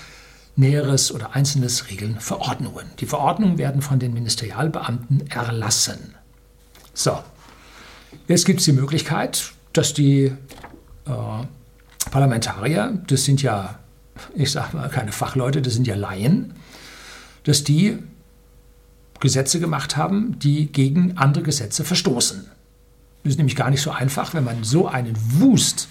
Näheres 0.57 1.12
oder 1.12 1.37
Einzelnes 1.37 1.88
regeln 1.88 2.18
Verordnungen. 2.18 2.87
Die 2.99 3.07
Verordnungen 3.07 3.59
werden 3.59 3.80
von 3.80 4.00
den 4.00 4.12
Ministerialbeamten 4.12 5.30
erlassen. 5.30 6.14
So, 6.95 7.16
jetzt 8.26 8.45
gibt 8.45 8.59
es 8.59 8.64
die 8.64 8.73
Möglichkeit, 8.73 9.52
dass 9.73 9.95
die 9.95 10.33
äh, 11.07 11.12
Parlamentarier, 12.11 13.00
das 13.07 13.25
sind 13.25 13.40
ja, 13.40 13.78
ich 14.35 14.50
sage 14.50 14.76
mal, 14.76 14.88
keine 14.88 15.12
Fachleute, 15.12 15.62
das 15.62 15.75
sind 15.75 15.87
ja 15.87 15.95
Laien, 15.95 16.54
dass 17.45 17.62
die 17.62 17.99
Gesetze 19.21 19.61
gemacht 19.61 19.97
haben, 19.97 20.38
die 20.40 20.73
gegen 20.73 21.16
andere 21.16 21.45
Gesetze 21.45 21.85
verstoßen. 21.85 22.50
Das 23.28 23.35
ist 23.35 23.38
nämlich 23.40 23.56
gar 23.56 23.68
nicht 23.68 23.82
so 23.82 23.90
einfach, 23.90 24.32
wenn 24.32 24.44
man 24.44 24.64
so 24.64 24.88
einen 24.88 25.14
Wust, 25.38 25.88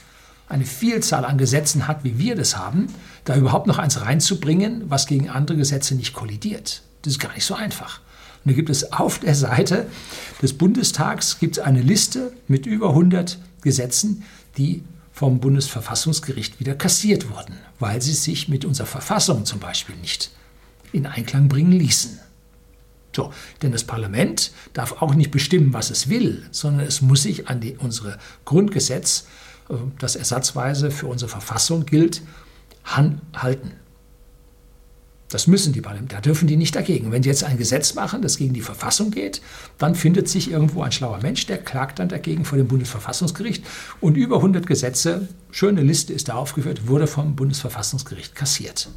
eine 0.49 0.65
Vielzahl 0.65 1.23
an 1.23 1.37
Gesetzen 1.37 1.87
hat, 1.87 2.03
wie 2.03 2.17
wir 2.17 2.35
das 2.35 2.57
haben, 2.57 2.87
da 3.25 3.35
überhaupt 3.35 3.67
noch 3.67 3.77
eins 3.77 4.01
reinzubringen, 4.01 4.85
was 4.89 5.05
gegen 5.05 5.29
andere 5.29 5.55
Gesetze 5.55 5.93
nicht 5.93 6.13
kollidiert. 6.13 6.81
Das 7.03 7.13
ist 7.13 7.19
gar 7.19 7.31
nicht 7.35 7.45
so 7.45 7.53
einfach. 7.53 7.99
Und 8.43 8.49
da 8.49 8.55
gibt 8.55 8.71
es 8.71 8.91
auf 8.91 9.19
der 9.19 9.35
Seite 9.35 9.85
des 10.41 10.53
Bundestags 10.53 11.37
gibt 11.37 11.59
es 11.59 11.63
eine 11.63 11.83
Liste 11.83 12.33
mit 12.47 12.65
über 12.65 12.89
100 12.89 13.37
Gesetzen, 13.61 14.23
die 14.57 14.83
vom 15.11 15.39
Bundesverfassungsgericht 15.39 16.59
wieder 16.59 16.73
kassiert 16.73 17.29
wurden, 17.29 17.53
weil 17.77 18.01
sie 18.01 18.13
sich 18.13 18.49
mit 18.49 18.65
unserer 18.65 18.87
Verfassung 18.87 19.45
zum 19.45 19.59
Beispiel 19.59 19.95
nicht 19.97 20.31
in 20.91 21.05
Einklang 21.05 21.49
bringen 21.49 21.73
ließen. 21.73 22.17
So, 23.17 23.33
denn 23.63 23.71
das 23.71 23.83
Parlament 23.83 24.51
darf 24.73 25.01
auch 25.01 25.15
nicht 25.15 25.31
bestimmen, 25.31 25.73
was 25.73 25.89
es 25.89 26.07
will, 26.07 26.43
sondern 26.51 26.85
es 26.85 27.01
muss 27.01 27.23
sich 27.23 27.47
an 27.47 27.59
die, 27.59 27.75
unsere 27.75 28.19
Grundgesetz, 28.45 29.25
äh, 29.69 29.73
das 29.97 30.15
ersatzweise 30.15 30.91
für 30.91 31.07
unsere 31.07 31.31
Verfassung 31.31 31.87
gilt, 31.87 32.21
halten. 32.85 33.71
Das 35.29 35.47
müssen 35.47 35.73
die 35.73 35.81
Parlamente, 35.81 36.13
da 36.13 36.21
dürfen 36.21 36.47
die 36.47 36.57
nicht 36.57 36.75
dagegen. 36.75 37.11
Wenn 37.11 37.23
sie 37.23 37.29
jetzt 37.29 37.43
ein 37.43 37.57
Gesetz 37.57 37.95
machen, 37.95 38.21
das 38.21 38.37
gegen 38.37 38.53
die 38.53 38.61
Verfassung 38.61 39.09
geht, 39.09 39.41
dann 39.79 39.95
findet 39.95 40.29
sich 40.29 40.51
irgendwo 40.51 40.83
ein 40.83 40.91
schlauer 40.91 41.19
Mensch, 41.23 41.47
der 41.47 41.57
klagt 41.57 41.97
dann 41.97 42.09
dagegen 42.09 42.45
vor 42.45 42.59
dem 42.59 42.67
Bundesverfassungsgericht. 42.67 43.65
Und 43.99 44.15
über 44.15 44.35
100 44.35 44.67
Gesetze, 44.67 45.27
schöne 45.49 45.81
Liste 45.81 46.13
ist 46.13 46.29
da 46.29 46.35
aufgeführt, 46.35 46.87
wurde 46.87 47.07
vom 47.07 47.35
Bundesverfassungsgericht 47.35 48.35
kassiert. 48.35 48.89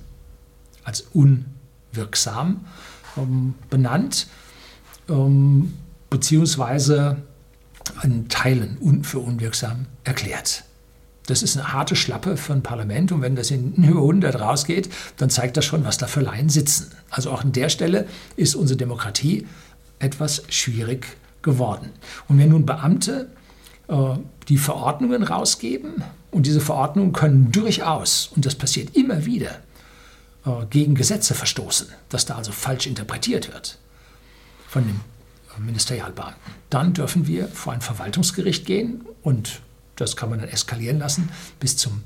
Als 0.84 1.06
unwirksam 1.14 2.66
ähm, 3.16 3.54
benannt, 3.68 4.26
ähm, 5.08 5.74
beziehungsweise 6.08 7.18
in 8.02 8.28
Teilen 8.28 8.78
un 8.80 9.04
für 9.04 9.18
unwirksam 9.18 9.86
erklärt. 10.04 10.64
Das 11.26 11.42
ist 11.42 11.56
eine 11.56 11.72
harte 11.72 11.94
Schlappe 11.94 12.36
für 12.36 12.52
ein 12.52 12.62
Parlament 12.62 13.12
und 13.12 13.22
wenn 13.22 13.36
das 13.36 13.50
in 13.50 13.74
über 13.84 14.00
100 14.00 14.40
rausgeht, 14.40 14.90
dann 15.16 15.30
zeigt 15.30 15.56
das 15.56 15.64
schon, 15.64 15.84
was 15.84 15.98
da 15.98 16.06
für 16.06 16.20
Laien 16.20 16.48
sitzen. 16.48 16.90
Also 17.10 17.30
auch 17.30 17.42
an 17.42 17.52
der 17.52 17.68
Stelle 17.68 18.06
ist 18.36 18.54
unsere 18.54 18.76
Demokratie 18.76 19.46
etwas 19.98 20.42
schwierig 20.48 21.06
geworden. 21.42 21.90
Und 22.28 22.38
wenn 22.38 22.50
nun 22.50 22.66
Beamte 22.66 23.28
äh, 23.88 23.94
die 24.48 24.58
Verordnungen 24.58 25.22
rausgeben 25.22 26.02
und 26.30 26.46
diese 26.46 26.60
Verordnungen 26.60 27.12
können 27.12 27.52
durchaus, 27.52 28.30
und 28.34 28.44
das 28.46 28.54
passiert 28.54 28.96
immer 28.96 29.24
wieder, 29.24 29.60
gegen 30.70 30.94
Gesetze 30.94 31.34
verstoßen, 31.34 31.88
dass 32.08 32.24
da 32.24 32.36
also 32.36 32.52
falsch 32.52 32.86
interpretiert 32.86 33.52
wird 33.52 33.78
von 34.68 34.86
dem 34.86 35.00
Ministerialbeamten, 35.58 36.40
dann 36.70 36.94
dürfen 36.94 37.26
wir 37.26 37.48
vor 37.48 37.72
ein 37.72 37.80
Verwaltungsgericht 37.80 38.64
gehen 38.64 39.04
und 39.22 39.60
das 39.96 40.16
kann 40.16 40.30
man 40.30 40.40
dann 40.40 40.48
eskalieren 40.48 40.98
lassen 40.98 41.28
bis 41.58 41.76
zum 41.76 42.02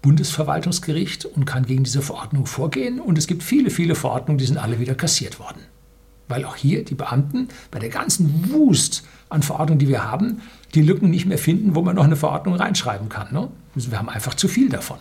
Bundesverwaltungsgericht 0.00 1.24
und 1.24 1.44
kann 1.46 1.64
gegen 1.66 1.84
diese 1.84 2.02
Verordnung 2.02 2.46
vorgehen. 2.46 3.00
Und 3.00 3.16
es 3.16 3.26
gibt 3.26 3.42
viele, 3.42 3.70
viele 3.70 3.94
Verordnungen, 3.94 4.38
die 4.38 4.44
sind 4.44 4.58
alle 4.58 4.78
wieder 4.78 4.94
kassiert 4.94 5.38
worden. 5.38 5.62
Weil 6.28 6.44
auch 6.44 6.56
hier 6.56 6.84
die 6.84 6.94
Beamten 6.94 7.48
bei 7.70 7.78
der 7.78 7.88
ganzen 7.88 8.50
Wust 8.50 9.04
an 9.30 9.42
Verordnungen, 9.42 9.78
die 9.78 9.88
wir 9.88 10.04
haben, 10.04 10.42
die 10.74 10.82
Lücken 10.82 11.10
nicht 11.10 11.24
mehr 11.24 11.38
finden, 11.38 11.74
wo 11.74 11.80
man 11.80 11.96
noch 11.96 12.04
eine 12.04 12.16
Verordnung 12.16 12.54
reinschreiben 12.54 13.08
kann. 13.08 13.32
Ne? 13.32 13.50
Also 13.74 13.90
wir 13.90 13.98
haben 13.98 14.08
einfach 14.10 14.34
zu 14.34 14.46
viel 14.46 14.68
davon. 14.68 14.98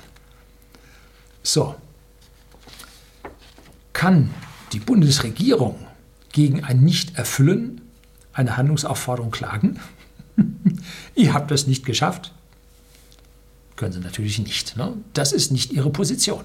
So, 1.44 1.76
kann 4.04 4.30
die 4.74 4.82
Bundesregierung 4.82 5.80
gegen 6.34 6.62
ein 6.62 6.82
Nichterfüllen 6.82 7.80
einer 8.34 8.58
Handlungsaufforderung 8.58 9.32
klagen? 9.32 9.80
Ihr 11.16 11.34
habt 11.34 11.52
das 11.52 11.68
nicht 11.68 11.86
geschafft. 11.86 12.34
Können 13.78 13.94
sie 13.94 14.02
natürlich 14.02 14.40
nicht. 14.40 14.76
Ne? 14.76 14.98
Das 15.14 15.32
ist 15.32 15.54
nicht 15.54 15.72
ihre 15.72 15.90
Position. 15.90 16.44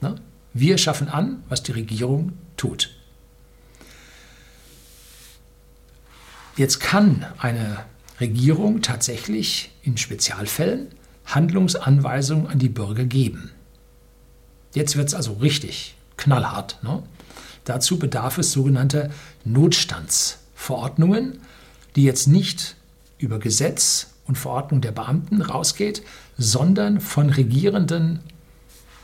Ne? 0.00 0.16
Wir 0.52 0.78
schaffen 0.78 1.08
an, 1.08 1.44
was 1.48 1.62
die 1.62 1.70
Regierung 1.70 2.32
tut. 2.56 2.90
Jetzt 6.56 6.80
kann 6.80 7.24
eine 7.38 7.84
Regierung 8.18 8.82
tatsächlich 8.82 9.70
in 9.84 9.96
Spezialfällen 9.96 10.88
Handlungsanweisungen 11.24 12.48
an 12.48 12.58
die 12.58 12.68
Bürger 12.68 13.04
geben. 13.04 13.52
Jetzt 14.74 14.96
wird 14.96 15.06
es 15.06 15.14
also 15.14 15.34
richtig 15.34 15.94
knallhart. 16.20 16.78
Ne? 16.82 17.02
Dazu 17.64 17.98
bedarf 17.98 18.38
es 18.38 18.52
sogenannter 18.52 19.10
Notstandsverordnungen, 19.44 21.40
die 21.96 22.04
jetzt 22.04 22.28
nicht 22.28 22.76
über 23.18 23.38
Gesetz 23.38 24.08
und 24.26 24.36
Verordnungen 24.36 24.82
der 24.82 24.92
Beamten 24.92 25.42
rausgeht, 25.42 26.02
sondern 26.38 27.00
von 27.00 27.30
Regierenden 27.30 28.20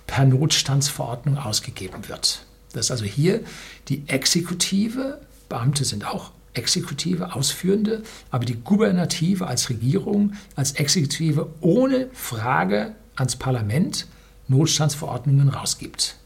per 0.06 0.25
Notstandsverordnung 0.25 1.37
ausgegeben 1.37 2.08
wird. 2.08 2.46
Dass 2.73 2.90
also 2.90 3.04
hier 3.04 3.40
die 3.88 4.08
Exekutive, 4.08 5.20
Beamte 5.49 5.85
sind 5.85 6.06
auch 6.06 6.30
Exekutive, 6.54 7.35
Ausführende, 7.35 8.02
aber 8.30 8.44
die 8.44 8.56
Gubernative 8.56 9.46
als 9.46 9.68
Regierung, 9.68 10.35
als 10.54 10.73
Exekutive 10.73 11.49
ohne 11.61 12.08
Frage 12.14 12.94
ans 13.16 13.37
Parlament 13.37 14.06
Notstandsverordnungen 14.49 15.49
rausgibt. 15.49 16.16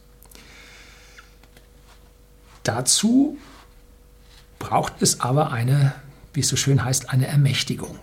Dazu 2.71 3.37
braucht 4.61 5.03
es 5.03 5.19
aber 5.19 5.51
eine, 5.51 5.93
wie 6.33 6.39
es 6.39 6.49
so 6.49 6.55
schön 6.55 6.85
heißt, 6.85 7.11
eine 7.11 7.27
Ermächtigung. 7.27 7.99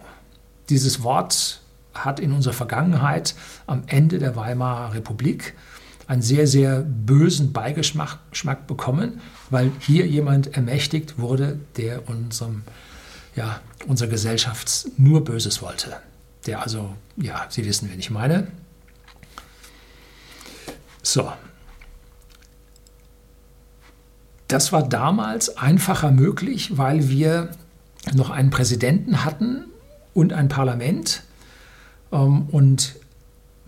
Dieses 0.67 1.03
Wort 1.03 1.61
hat 1.93 2.19
in 2.19 2.33
unserer 2.33 2.53
Vergangenheit 2.53 3.33
am 3.65 3.83
Ende 3.87 4.19
der 4.19 4.35
Weimarer 4.35 4.93
Republik 4.93 5.53
einen 6.05 6.21
sehr, 6.21 6.47
sehr 6.47 6.81
bösen 6.81 7.53
Beigeschmack 7.53 8.67
bekommen, 8.67 9.21
weil 9.49 9.71
hier 9.79 10.05
jemand 10.05 10.53
ermächtigt 10.53 11.17
wurde, 11.17 11.59
der 11.77 12.09
unserem, 12.09 12.63
ja, 13.37 13.61
unserer 13.87 14.09
Gesellschaft 14.09 14.89
nur 14.97 15.23
Böses 15.23 15.61
wollte. 15.61 15.95
Der 16.45 16.61
also, 16.61 16.93
ja, 17.15 17.45
Sie 17.47 17.65
wissen, 17.65 17.89
wen 17.89 17.99
ich 17.99 18.09
meine. 18.09 18.47
So. 21.01 21.31
Das 24.47 24.71
war 24.71 24.87
damals 24.87 25.57
einfacher 25.57 26.11
möglich, 26.11 26.77
weil 26.77 27.09
wir 27.09 27.49
noch 28.13 28.29
einen 28.29 28.49
Präsidenten 28.49 29.25
hatten 29.25 29.65
und 30.13 30.33
ein 30.33 30.47
Parlament. 30.47 31.23
Ähm, 32.11 32.47
und 32.51 32.95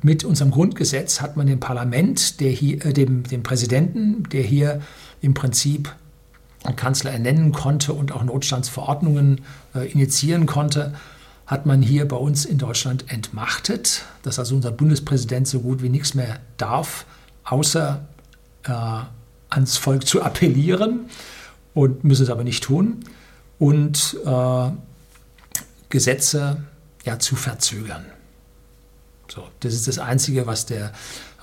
mit 0.01 0.23
unserem 0.23 0.51
Grundgesetz 0.51 1.19
hat 1.19 1.35
man 1.35 1.47
dem 1.47 1.59
Parlament, 1.59 2.39
der 2.39 2.51
hier, 2.51 2.85
äh, 2.85 2.93
dem, 2.93 3.23
dem 3.23 3.43
Präsidenten, 3.43 4.23
der 4.31 4.43
hier 4.43 4.81
im 5.21 5.33
Prinzip 5.33 5.93
einen 6.63 6.75
Kanzler 6.75 7.11
ernennen 7.11 7.51
konnte 7.51 7.93
und 7.93 8.11
auch 8.11 8.23
Notstandsverordnungen 8.23 9.41
äh, 9.75 9.91
initiieren 9.91 10.45
konnte, 10.45 10.93
hat 11.45 11.65
man 11.65 11.81
hier 11.81 12.07
bei 12.07 12.15
uns 12.15 12.45
in 12.45 12.57
Deutschland 12.57 13.11
entmachtet, 13.11 14.05
dass 14.23 14.39
also 14.39 14.55
unser 14.55 14.71
Bundespräsident 14.71 15.47
so 15.47 15.61
gut 15.61 15.81
wie 15.81 15.89
nichts 15.89 16.13
mehr 16.13 16.39
darf, 16.57 17.05
außer 17.43 18.05
äh, 18.63 18.71
ans 19.49 19.77
Volk 19.77 20.07
zu 20.07 20.21
appellieren 20.21 21.09
und 21.73 22.03
müsse 22.03 22.23
es 22.23 22.29
aber 22.29 22.43
nicht 22.43 22.63
tun 22.63 23.03
und 23.57 24.17
äh, 24.25 24.69
Gesetze 25.89 26.63
ja, 27.03 27.19
zu 27.19 27.35
verzögern. 27.35 28.05
So, 29.27 29.47
das 29.59 29.73
ist 29.73 29.87
das 29.87 29.99
Einzige, 29.99 30.47
was 30.47 30.65
der 30.65 30.93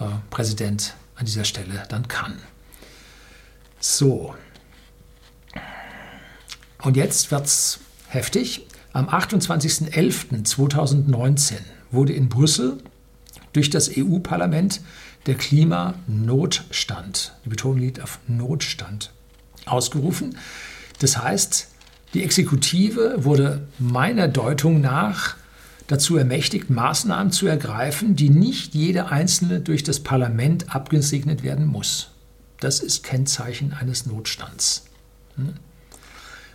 äh, 0.01 0.07
Präsident 0.31 0.95
an 1.15 1.27
dieser 1.27 1.45
Stelle 1.45 1.85
dann 1.89 2.09
kann. 2.09 2.39
So. 3.79 4.35
Und 6.83 6.97
jetzt 6.97 7.31
wird 7.31 7.47
es 7.47 7.79
heftig. 8.09 8.67
Am 8.93 9.09
28.11.2019 9.09 11.55
wurde 11.91 12.13
in 12.13 12.29
Brüssel 12.29 12.79
durch 13.57 13.71
das 13.71 13.91
EU-Parlament 13.97 14.81
der 15.27 15.35
Klimanotstand, 15.35 17.35
die 17.45 17.49
Betonung 17.49 17.79
liegt 17.79 18.01
auf 18.01 18.21
Notstand, 18.29 19.13
ausgerufen. 19.65 20.37
Das 21.01 21.19
heißt, 21.19 21.69
die 22.15 22.23
Exekutive 22.23 23.25
wurde 23.25 23.67
meiner 23.79 24.29
Deutung 24.29 24.81
nach 24.81 25.37
dazu 25.89 26.17
ermächtigt, 26.17 26.71
Maßnahmen 26.71 27.33
zu 27.33 27.47
ergreifen, 27.47 28.17
die 28.17 28.31
nicht 28.31 28.75
jede 28.75 29.11
einzelne 29.11 29.61
durch 29.61 29.83
das 29.83 30.01
Parlament 30.01 30.75
abgesegnet 30.75 31.43
werden 31.43 31.67
muss. 31.67 32.11
Das 32.61 32.81
ist 32.81 33.05
Kennzeichen 33.05 33.73
eines 33.73 34.07
Notstands. 34.07 34.87
Hm? 35.37 35.55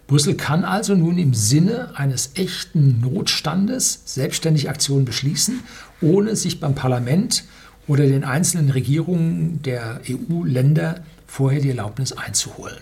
Brüssel 0.07 0.35
kann 0.35 0.65
also 0.65 0.93
nun 0.93 1.17
im 1.17 1.33
Sinne 1.33 1.91
eines 1.95 2.31
echten 2.33 2.99
Notstandes 2.99 4.01
selbstständig 4.05 4.69
Aktionen 4.69 5.05
beschließen, 5.05 5.61
ohne 6.01 6.35
sich 6.35 6.59
beim 6.59 6.75
Parlament 6.75 7.43
oder 7.87 8.05
den 8.05 8.23
einzelnen 8.23 8.69
Regierungen 8.69 9.61
der 9.61 10.01
EU-Länder 10.09 11.03
vorher 11.27 11.61
die 11.61 11.69
Erlaubnis 11.69 12.13
einzuholen. 12.13 12.81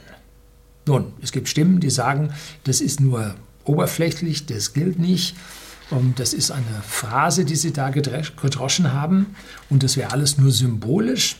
Nun, 0.86 1.14
es 1.22 1.32
gibt 1.32 1.48
Stimmen, 1.48 1.80
die 1.80 1.90
sagen, 1.90 2.34
das 2.64 2.82
ist 2.82 3.00
nur 3.00 3.36
oberflächlich, 3.64 4.46
das 4.46 4.74
gilt 4.74 5.00
nicht. 5.00 5.36
Das 6.16 6.34
ist 6.34 6.52
eine 6.52 6.84
Phrase, 6.88 7.46
die 7.46 7.56
Sie 7.56 7.74
da 7.74 7.90
gedroschen 7.90 8.94
haben 8.94 9.36
und 9.70 9.82
das 9.84 9.98
wäre 9.98 10.12
alles 10.12 10.38
nur 10.38 10.52
symbolisch. 10.52 11.38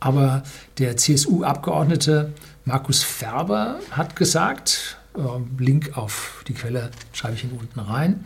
Aber 0.00 0.42
der 0.78 0.96
CSU-Abgeordnete 0.96 2.32
Markus 2.64 3.02
Ferber 3.02 3.80
hat 3.90 4.16
gesagt, 4.16 4.98
ähm, 5.16 5.50
Link 5.58 5.96
auf 5.96 6.44
die 6.46 6.54
Quelle 6.54 6.90
schreibe 7.12 7.34
ich 7.34 7.44
Ihnen 7.44 7.58
unten 7.58 7.80
rein, 7.80 8.24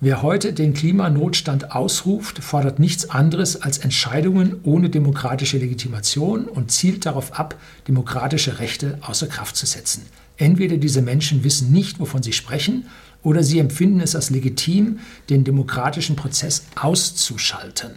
wer 0.00 0.22
heute 0.22 0.52
den 0.52 0.74
Klimanotstand 0.74 1.72
ausruft, 1.72 2.42
fordert 2.42 2.78
nichts 2.78 3.10
anderes 3.10 3.60
als 3.60 3.78
Entscheidungen 3.78 4.60
ohne 4.62 4.90
demokratische 4.90 5.58
Legitimation 5.58 6.46
und 6.46 6.70
zielt 6.70 7.06
darauf 7.06 7.38
ab, 7.38 7.56
demokratische 7.86 8.58
Rechte 8.58 8.98
außer 9.02 9.26
Kraft 9.26 9.56
zu 9.56 9.66
setzen. 9.66 10.06
Entweder 10.36 10.76
diese 10.76 11.02
Menschen 11.02 11.42
wissen 11.42 11.72
nicht, 11.72 11.98
wovon 11.98 12.22
sie 12.22 12.32
sprechen, 12.32 12.86
oder 13.22 13.42
sie 13.42 13.58
empfinden 13.58 14.00
es 14.00 14.14
als 14.14 14.30
legitim, 14.30 15.00
den 15.28 15.42
demokratischen 15.42 16.14
Prozess 16.14 16.64
auszuschalten. 16.76 17.90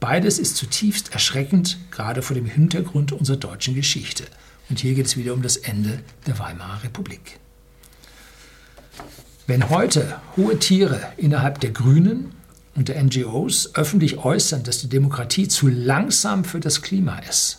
Beides 0.00 0.38
ist 0.38 0.56
zutiefst 0.56 1.12
erschreckend, 1.12 1.78
gerade 1.90 2.22
vor 2.22 2.34
dem 2.34 2.46
Hintergrund 2.46 3.12
unserer 3.12 3.36
deutschen 3.36 3.74
Geschichte. 3.74 4.24
Und 4.68 4.80
hier 4.80 4.94
geht 4.94 5.06
es 5.06 5.16
wieder 5.16 5.34
um 5.34 5.42
das 5.42 5.56
Ende 5.56 6.00
der 6.26 6.38
Weimarer 6.38 6.82
Republik. 6.82 7.38
Wenn 9.50 9.68
heute 9.68 10.20
hohe 10.36 10.60
Tiere 10.60 11.00
innerhalb 11.16 11.58
der 11.58 11.72
Grünen 11.72 12.30
und 12.76 12.86
der 12.86 13.02
NGOs 13.02 13.74
öffentlich 13.74 14.18
äußern, 14.18 14.62
dass 14.62 14.78
die 14.78 14.88
Demokratie 14.88 15.48
zu 15.48 15.66
langsam 15.66 16.44
für 16.44 16.60
das 16.60 16.82
Klima 16.82 17.18
ist, 17.18 17.58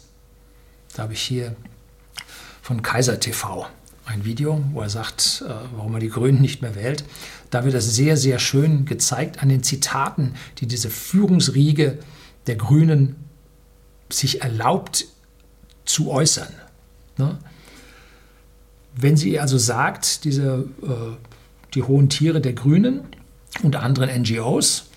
da 0.95 1.03
habe 1.03 1.11
ich 1.11 1.21
hier 1.21 1.53
von 2.61 2.81
Kaiser 2.81 3.19
TV 3.19 3.67
ein 4.05 4.23
Video, 4.23 4.63
wo 4.71 4.79
er 4.79 4.89
sagt, 4.89 5.43
äh, 5.45 5.51
warum 5.75 5.95
er 5.95 5.99
die 5.99 6.07
Grünen 6.07 6.39
nicht 6.39 6.61
mehr 6.61 6.75
wählt. 6.75 7.03
Da 7.49 7.65
wird 7.65 7.73
das 7.73 7.93
sehr, 7.93 8.15
sehr 8.15 8.39
schön 8.39 8.85
gezeigt 8.85 9.43
an 9.43 9.49
den 9.49 9.61
Zitaten, 9.61 10.35
die 10.59 10.67
diese 10.67 10.89
Führungsriege 10.89 11.99
der 12.47 12.55
Grünen 12.55 13.17
sich 14.09 14.41
erlaubt 14.41 15.07
zu 15.83 16.09
äußern. 16.09 16.53
Ne? 17.17 17.37
Wenn 18.95 19.17
sie 19.17 19.41
also 19.41 19.57
sagt, 19.57 20.23
diese, 20.23 20.69
äh, 20.83 21.30
die 21.73 21.83
hohen 21.83 22.09
Tiere 22.09 22.41
der 22.41 22.53
Grünen 22.53 23.01
und 23.63 23.75
anderen 23.75 24.21
NGOs 24.21 24.89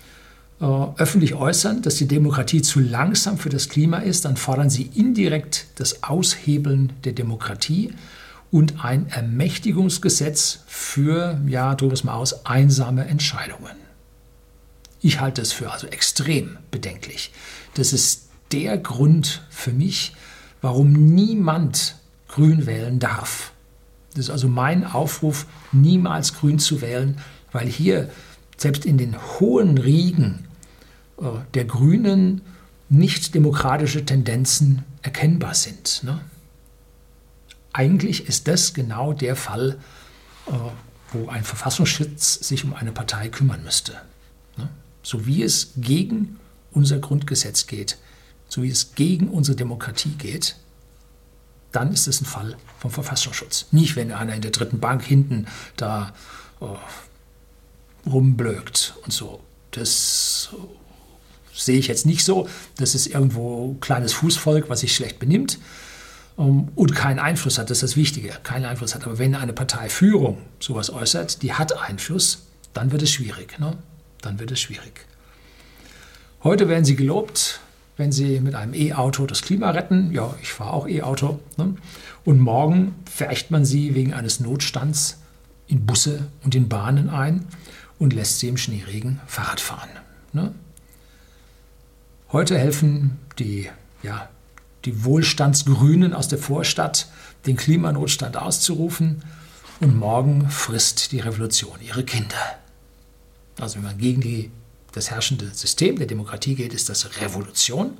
äh, 0.61 0.65
öffentlich 0.97 1.33
äußern, 1.35 1.81
dass 1.81 1.95
die 1.95 2.07
Demokratie 2.07 2.61
zu 2.61 2.79
langsam 2.79 3.37
für 3.37 3.49
das 3.49 3.69
Klima 3.69 3.99
ist, 3.99 4.25
dann 4.25 4.37
fordern 4.37 4.69
sie 4.69 4.89
indirekt 4.95 5.67
das 5.75 6.03
Aushebeln 6.03 6.93
der 7.03 7.13
Demokratie 7.13 7.93
und 8.51 8.85
ein 8.85 9.07
Ermächtigungsgesetz 9.09 10.59
für, 10.67 11.41
ja, 11.47 11.75
drücken 11.75 11.91
wir 11.91 11.95
es 11.95 12.03
mal 12.03 12.13
aus, 12.13 12.45
einsame 12.45 13.05
Entscheidungen. 13.05 13.75
Ich 15.01 15.19
halte 15.19 15.41
es 15.41 15.51
für 15.51 15.71
also 15.71 15.87
extrem 15.87 16.57
bedenklich. 16.71 17.31
Das 17.73 17.91
ist 17.91 18.29
der 18.51 18.77
Grund 18.77 19.43
für 19.49 19.71
mich, 19.71 20.15
warum 20.61 20.93
niemand 20.93 21.95
Grün 22.27 22.65
wählen 22.65 22.99
darf. 22.99 23.51
Das 24.15 24.25
ist 24.25 24.29
also 24.31 24.47
mein 24.47 24.85
Aufruf, 24.85 25.45
niemals 25.71 26.33
Grün 26.33 26.57
zu 26.57 26.81
wählen, 26.81 27.19
weil 27.51 27.67
hier 27.67 28.09
selbst 28.57 28.85
in 28.85 28.97
den 28.97 29.15
hohen 29.39 29.77
Riegen 29.77 30.47
äh, 31.17 31.25
der 31.53 31.65
Grünen 31.65 32.41
nicht 32.89 33.35
demokratische 33.35 34.05
Tendenzen 34.05 34.83
erkennbar 35.01 35.53
sind. 35.53 36.01
Ne? 36.03 36.21
Eigentlich 37.73 38.27
ist 38.27 38.47
das 38.47 38.73
genau 38.73 39.11
der 39.11 39.35
Fall, 39.35 39.77
äh, 40.47 40.51
wo 41.11 41.27
ein 41.27 41.43
Verfassungsschutz 41.43 42.35
sich 42.35 42.63
um 42.63 42.73
eine 42.73 42.93
Partei 42.93 43.27
kümmern 43.27 43.63
müsste. 43.63 43.93
Ne? 44.57 44.69
So 45.03 45.25
wie 45.25 45.43
es 45.43 45.73
gegen 45.75 46.39
unser 46.71 46.99
Grundgesetz 46.99 47.67
geht, 47.67 47.97
so 48.47 48.63
wie 48.63 48.69
es 48.69 48.95
gegen 48.95 49.27
unsere 49.27 49.57
Demokratie 49.57 50.11
geht, 50.17 50.55
dann 51.75 51.91
ist 51.93 52.07
es 52.07 52.21
ein 52.21 52.25
Fall 52.25 52.55
vom 52.79 52.91
Verfassungsschutz. 52.91 53.67
Nicht, 53.71 53.95
wenn 53.95 54.11
einer 54.11 54.35
in 54.35 54.41
der 54.41 54.51
dritten 54.51 54.79
Bank 54.79 55.03
hinten 55.03 55.47
da 55.77 56.13
oh, 56.59 56.77
rumblökt 58.05 58.95
und 59.03 59.11
so. 59.11 59.41
Das 59.71 60.49
sehe 61.53 61.77
ich 61.77 61.87
jetzt 61.87 62.05
nicht 62.05 62.23
so. 62.23 62.47
Das 62.77 62.95
ist 62.95 63.07
irgendwo 63.07 63.71
ein 63.71 63.79
kleines 63.79 64.13
Fußvolk, 64.13 64.69
was 64.69 64.81
sich 64.81 64.95
schlecht 64.95 65.19
benimmt 65.19 65.59
um, 66.35 66.69
und 66.75 66.95
keinen 66.95 67.19
Einfluss 67.19 67.57
hat. 67.57 67.69
Das 67.69 67.77
ist 67.77 67.83
das 67.83 67.97
Wichtige. 67.97 68.29
Keinen 68.43 68.65
Einfluss 68.65 68.95
hat. 68.95 69.05
Aber 69.05 69.17
wenn 69.17 69.35
eine 69.35 69.53
Parteiführung 69.53 70.37
sowas 70.59 70.89
äußert, 70.89 71.41
die 71.41 71.53
hat 71.53 71.77
Einfluss, 71.77 72.43
dann 72.73 72.91
wird 72.91 73.01
es 73.01 73.11
schwierig. 73.11 73.59
Ne? 73.59 73.77
dann 74.25 74.39
wird 74.39 74.51
es 74.51 74.59
schwierig. 74.59 75.05
Heute 76.43 76.67
werden 76.67 76.85
Sie 76.85 76.95
gelobt, 76.95 77.59
wenn 77.97 78.11
Sie 78.11 78.39
mit 78.39 78.55
einem 78.55 78.73
E-Auto 78.73 79.25
das 79.25 79.41
Klima 79.41 79.71
retten. 79.71 80.11
Ja, 80.11 80.35
ich 80.41 80.51
fahre 80.51 80.73
auch 80.73 80.87
E-Auto. 80.87 81.39
Ne? 81.57 81.75
Und 82.23 82.39
morgen 82.39 82.95
verächt 83.09 83.51
man 83.51 83.65
Sie 83.65 83.95
wegen 83.95 84.13
eines 84.13 84.39
Notstands 84.39 85.19
in 85.67 85.85
Busse 85.85 86.27
und 86.43 86.55
in 86.55 86.69
Bahnen 86.69 87.09
ein 87.09 87.45
und 87.97 88.13
lässt 88.13 88.39
Sie 88.39 88.47
im 88.47 88.57
Schneeregen 88.57 89.19
Fahrrad 89.27 89.61
fahren. 89.61 89.89
Ne? 90.33 90.53
Heute 92.31 92.57
helfen 92.57 93.17
die, 93.39 93.69
ja, 94.03 94.29
die 94.83 95.03
Wohlstandsgrünen 95.03 96.13
aus 96.13 96.27
der 96.27 96.39
Vorstadt, 96.39 97.07
den 97.45 97.55
Klimanotstand 97.55 98.37
auszurufen 98.37 99.23
und 99.79 99.95
morgen 99.95 100.49
frisst 100.49 101.11
die 101.11 101.19
Revolution 101.19 101.77
ihre 101.81 102.03
Kinder. 102.03 102.35
Also 103.59 103.75
wenn 103.75 103.83
man 103.83 103.97
gegen 103.97 104.21
die, 104.21 104.51
das 104.95 105.11
herrschende 105.11 105.51
System 105.53 105.97
der 105.97 106.07
Demokratie 106.07 106.55
geht, 106.55 106.73
ist 106.73 106.89
das 106.89 107.21
Revolution. 107.21 107.97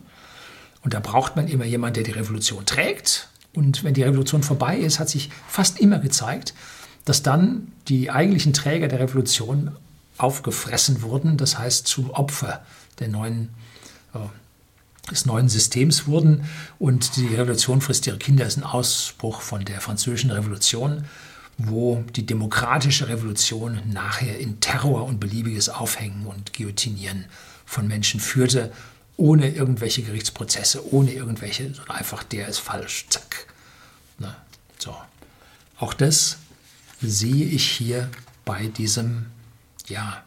Und 0.81 0.93
da 0.93 0.99
braucht 0.99 1.35
man 1.35 1.47
immer 1.47 1.65
jemanden, 1.65 1.95
der 1.95 2.03
die 2.03 2.11
Revolution 2.11 2.65
trägt. 2.65 3.29
Und 3.53 3.83
wenn 3.83 3.93
die 3.93 4.03
Revolution 4.03 4.43
vorbei 4.43 4.77
ist, 4.77 4.99
hat 4.99 5.09
sich 5.09 5.29
fast 5.47 5.79
immer 5.79 5.99
gezeigt, 5.99 6.53
dass 7.03 7.21
dann 7.21 7.71
die 7.87 8.11
eigentlichen 8.11 8.53
Träger 8.53 8.87
der 8.87 8.99
Revolution 8.99 9.75
aufgefressen 10.17 11.01
wurden, 11.01 11.37
das 11.37 11.57
heißt 11.57 11.87
zum 11.87 12.09
Opfer 12.11 12.65
der 12.99 13.09
neuen, 13.09 13.49
äh, 14.13 14.19
des 15.11 15.25
neuen 15.25 15.49
Systems 15.49 16.07
wurden. 16.07 16.45
Und 16.79 17.17
die 17.17 17.27
Revolution 17.35 17.81
frisst 17.81 18.07
ihre 18.07 18.17
Kinder 18.17 18.45
ist 18.45 18.57
ein 18.57 18.63
Ausbruch 18.63 19.41
von 19.41 19.65
der 19.65 19.81
französischen 19.81 20.31
Revolution 20.31 21.05
wo 21.57 22.03
die 22.15 22.25
demokratische 22.25 23.07
Revolution 23.07 23.81
nachher 23.91 24.39
in 24.39 24.59
Terror 24.59 25.05
und 25.05 25.19
beliebiges 25.19 25.69
Aufhängen 25.69 26.25
und 26.25 26.53
Guillotinieren 26.53 27.25
von 27.65 27.87
Menschen 27.87 28.19
führte, 28.19 28.71
ohne 29.17 29.49
irgendwelche 29.49 30.03
Gerichtsprozesse, 30.03 30.93
ohne 30.93 31.13
irgendwelche, 31.13 31.73
sondern 31.73 31.95
einfach 31.95 32.23
der 32.23 32.47
ist 32.47 32.59
falsch, 32.59 33.05
zack. 33.09 33.47
Na, 34.19 34.35
so. 34.77 34.95
Auch 35.77 35.93
das 35.93 36.37
sehe 37.01 37.45
ich 37.45 37.69
hier 37.69 38.09
bei 38.43 38.67
diesem 38.67 39.27
ja, 39.87 40.23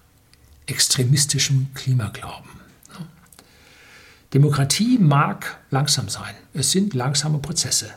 extremistischen 0.66 1.72
Klimaglauben. 1.74 2.58
Demokratie 4.34 4.98
mag 4.98 5.58
langsam 5.70 6.08
sein. 6.08 6.34
Es 6.52 6.70
sind 6.70 6.92
langsame 6.92 7.38
Prozesse. 7.38 7.94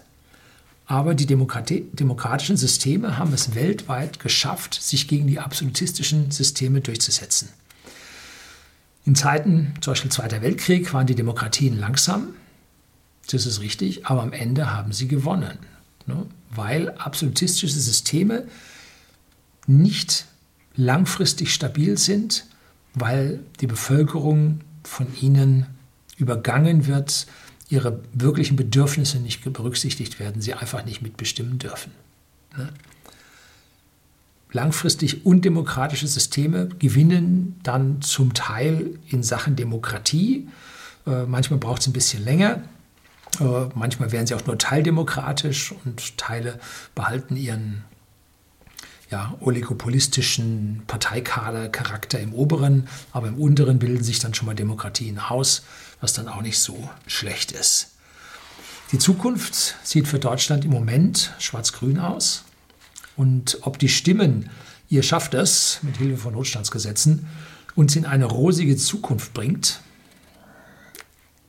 Aber 0.86 1.16
die 1.16 1.26
Demokratie, 1.26 1.88
demokratischen 1.94 2.58
Systeme 2.58 3.18
haben 3.18 3.34
es 3.34 3.56
weltweit 3.56 4.20
geschafft, 4.20 4.74
sich 4.74 5.08
gegen 5.08 5.28
die 5.28 5.40
absolutistischen 5.40 6.32
Systeme 6.32 6.82
durchzusetzen. 6.82 7.50
In 9.06 9.16
Zeiten, 9.16 9.74
zum 9.82 9.92
Beispiel 9.92 10.12
Zweiter 10.12 10.42
Weltkrieg, 10.42 10.94
waren 10.94 11.08
die 11.08 11.16
Demokratien 11.16 11.80
langsam. 11.80 12.34
Das 13.32 13.46
ist 13.46 13.62
richtig, 13.62 14.06
aber 14.06 14.22
am 14.22 14.34
Ende 14.34 14.72
haben 14.72 14.92
sie 14.92 15.08
gewonnen. 15.08 15.58
Ne? 16.06 16.26
Weil 16.54 16.90
absolutistische 16.92 17.80
Systeme 17.80 18.48
nicht 19.68 20.26
langfristig 20.76 21.54
stabil 21.54 21.98
sind, 21.98 22.46
weil 22.94 23.40
die 23.60 23.68
Bevölkerung 23.68 24.62
von 24.84 25.08
ihnen 25.22 25.66
übergangen 26.18 26.88
wird 26.88 27.28
ihre 27.72 28.02
wirklichen 28.14 28.56
Bedürfnisse 28.56 29.18
nicht 29.20 29.44
berücksichtigt 29.52 30.20
werden, 30.20 30.42
sie 30.42 30.54
einfach 30.54 30.86
nicht 30.86 31.02
mitbestimmen 31.02 31.58
dürfen. 31.58 31.92
Ne? 32.58 32.70
Langfristig 34.52 35.26
undemokratische 35.26 36.08
Systeme 36.08 36.68
gewinnen 36.80 37.60
dann 37.64 38.02
zum 38.02 38.34
Teil 38.34 39.00
in 39.08 39.24
Sachen 39.24 39.56
Demokratie. 39.56 40.50
Äh, 41.08 41.24
manchmal 41.24 41.60
braucht 41.60 41.82
es 41.82 41.88
ein 41.88 41.94
bisschen 41.94 42.26
länger. 42.26 42.62
Äh, 43.40 43.44
manchmal 43.74 44.12
werden 44.12 44.28
sie 44.28 44.36
auch 44.36 44.46
nur 44.46 44.58
teildemokratisch 44.58 45.74
und 45.86 46.18
Teile 46.18 46.60
behalten 46.94 47.38
ihren 47.38 47.86
ja, 49.12 49.36
oligopolistischen 49.42 50.84
Parteikader-Charakter 50.88 52.20
im 52.20 52.34
oberen, 52.34 52.88
aber 53.12 53.28
im 53.28 53.36
unteren 53.36 53.78
bilden 53.78 54.04
sich 54.04 54.20
dann 54.20 54.34
schon 54.34 54.46
mal 54.46 54.56
Demokratien 54.56 55.20
aus, 55.20 55.64
was 56.00 56.14
dann 56.14 56.30
auch 56.30 56.42
nicht 56.42 56.60
so 56.60 56.90
schlecht 57.08 57.52
ist. 57.52 57.92
Die 58.94 59.00
Zukunft 59.00 59.76
sieht 59.84 60.08
für 60.08 60.20
Deutschland 60.20 60.66
im 60.66 60.72
Moment 60.72 61.34
schwarz-grün 61.40 62.00
aus. 62.00 62.46
Und 63.18 63.60
ob 63.62 63.80
die 63.80 63.90
Stimmen, 63.90 64.50
ihr 64.90 65.04
schafft 65.04 65.34
es 65.34 65.80
mit 65.82 65.98
Hilfe 65.98 66.18
von 66.18 66.34
Notstandsgesetzen, 66.34 67.28
uns 67.76 67.96
in 67.96 68.06
eine 68.06 68.26
rosige 68.26 68.78
Zukunft 68.78 69.34
bringt, 69.34 69.82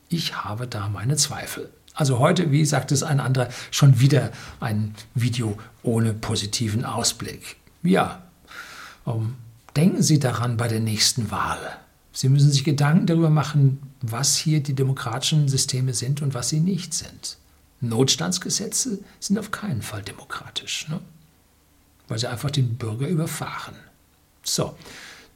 ich 0.09 0.43
habe 0.43 0.67
da 0.67 0.89
meine 0.89 1.15
Zweifel. 1.15 1.71
Also 1.93 2.19
heute, 2.19 2.51
wie 2.51 2.65
sagt 2.65 2.91
es 2.91 3.03
ein 3.03 3.19
anderer, 3.19 3.49
schon 3.71 3.99
wieder 3.99 4.31
ein 4.59 4.95
Video 5.13 5.57
ohne 5.83 6.13
positiven 6.13 6.85
Ausblick. 6.85 7.57
Ja, 7.83 8.23
um, 9.05 9.13
ähm, 9.13 9.35
denken 9.75 10.03
Sie 10.03 10.19
daran 10.19 10.57
bei 10.57 10.67
der 10.67 10.79
nächsten 10.79 11.31
Wahl. 11.31 11.59
Sie 12.11 12.29
müssen 12.29 12.51
sich 12.51 12.63
Gedanken 12.63 13.07
darüber 13.07 13.31
machen, 13.31 13.81
was 14.01 14.37
hier 14.37 14.61
die 14.61 14.75
demokratischen 14.75 15.49
Systeme 15.49 15.93
sind 15.93 16.21
und 16.21 16.35
was 16.35 16.49
sie 16.49 16.59
nicht 16.59 16.93
sind. 16.93 17.37
Notstandsgesetze 17.81 18.99
sind 19.19 19.39
auf 19.39 19.51
keinen 19.51 19.81
Fall 19.81 20.03
demokratisch, 20.03 20.87
ne? 20.89 20.99
weil 22.07 22.19
sie 22.19 22.27
einfach 22.27 22.51
den 22.51 22.75
Bürger 22.75 23.07
überfahren. 23.07 23.75
So, 24.43 24.77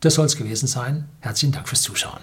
das 0.02 0.16
soll 0.16 0.28
es 0.28 0.38
gewesen 0.38 0.68
sein. 0.68 1.10
Herzlichen 1.20 1.54
Dank 1.54 1.68
fürs 1.68 1.82
Zuschauen. 1.82 2.22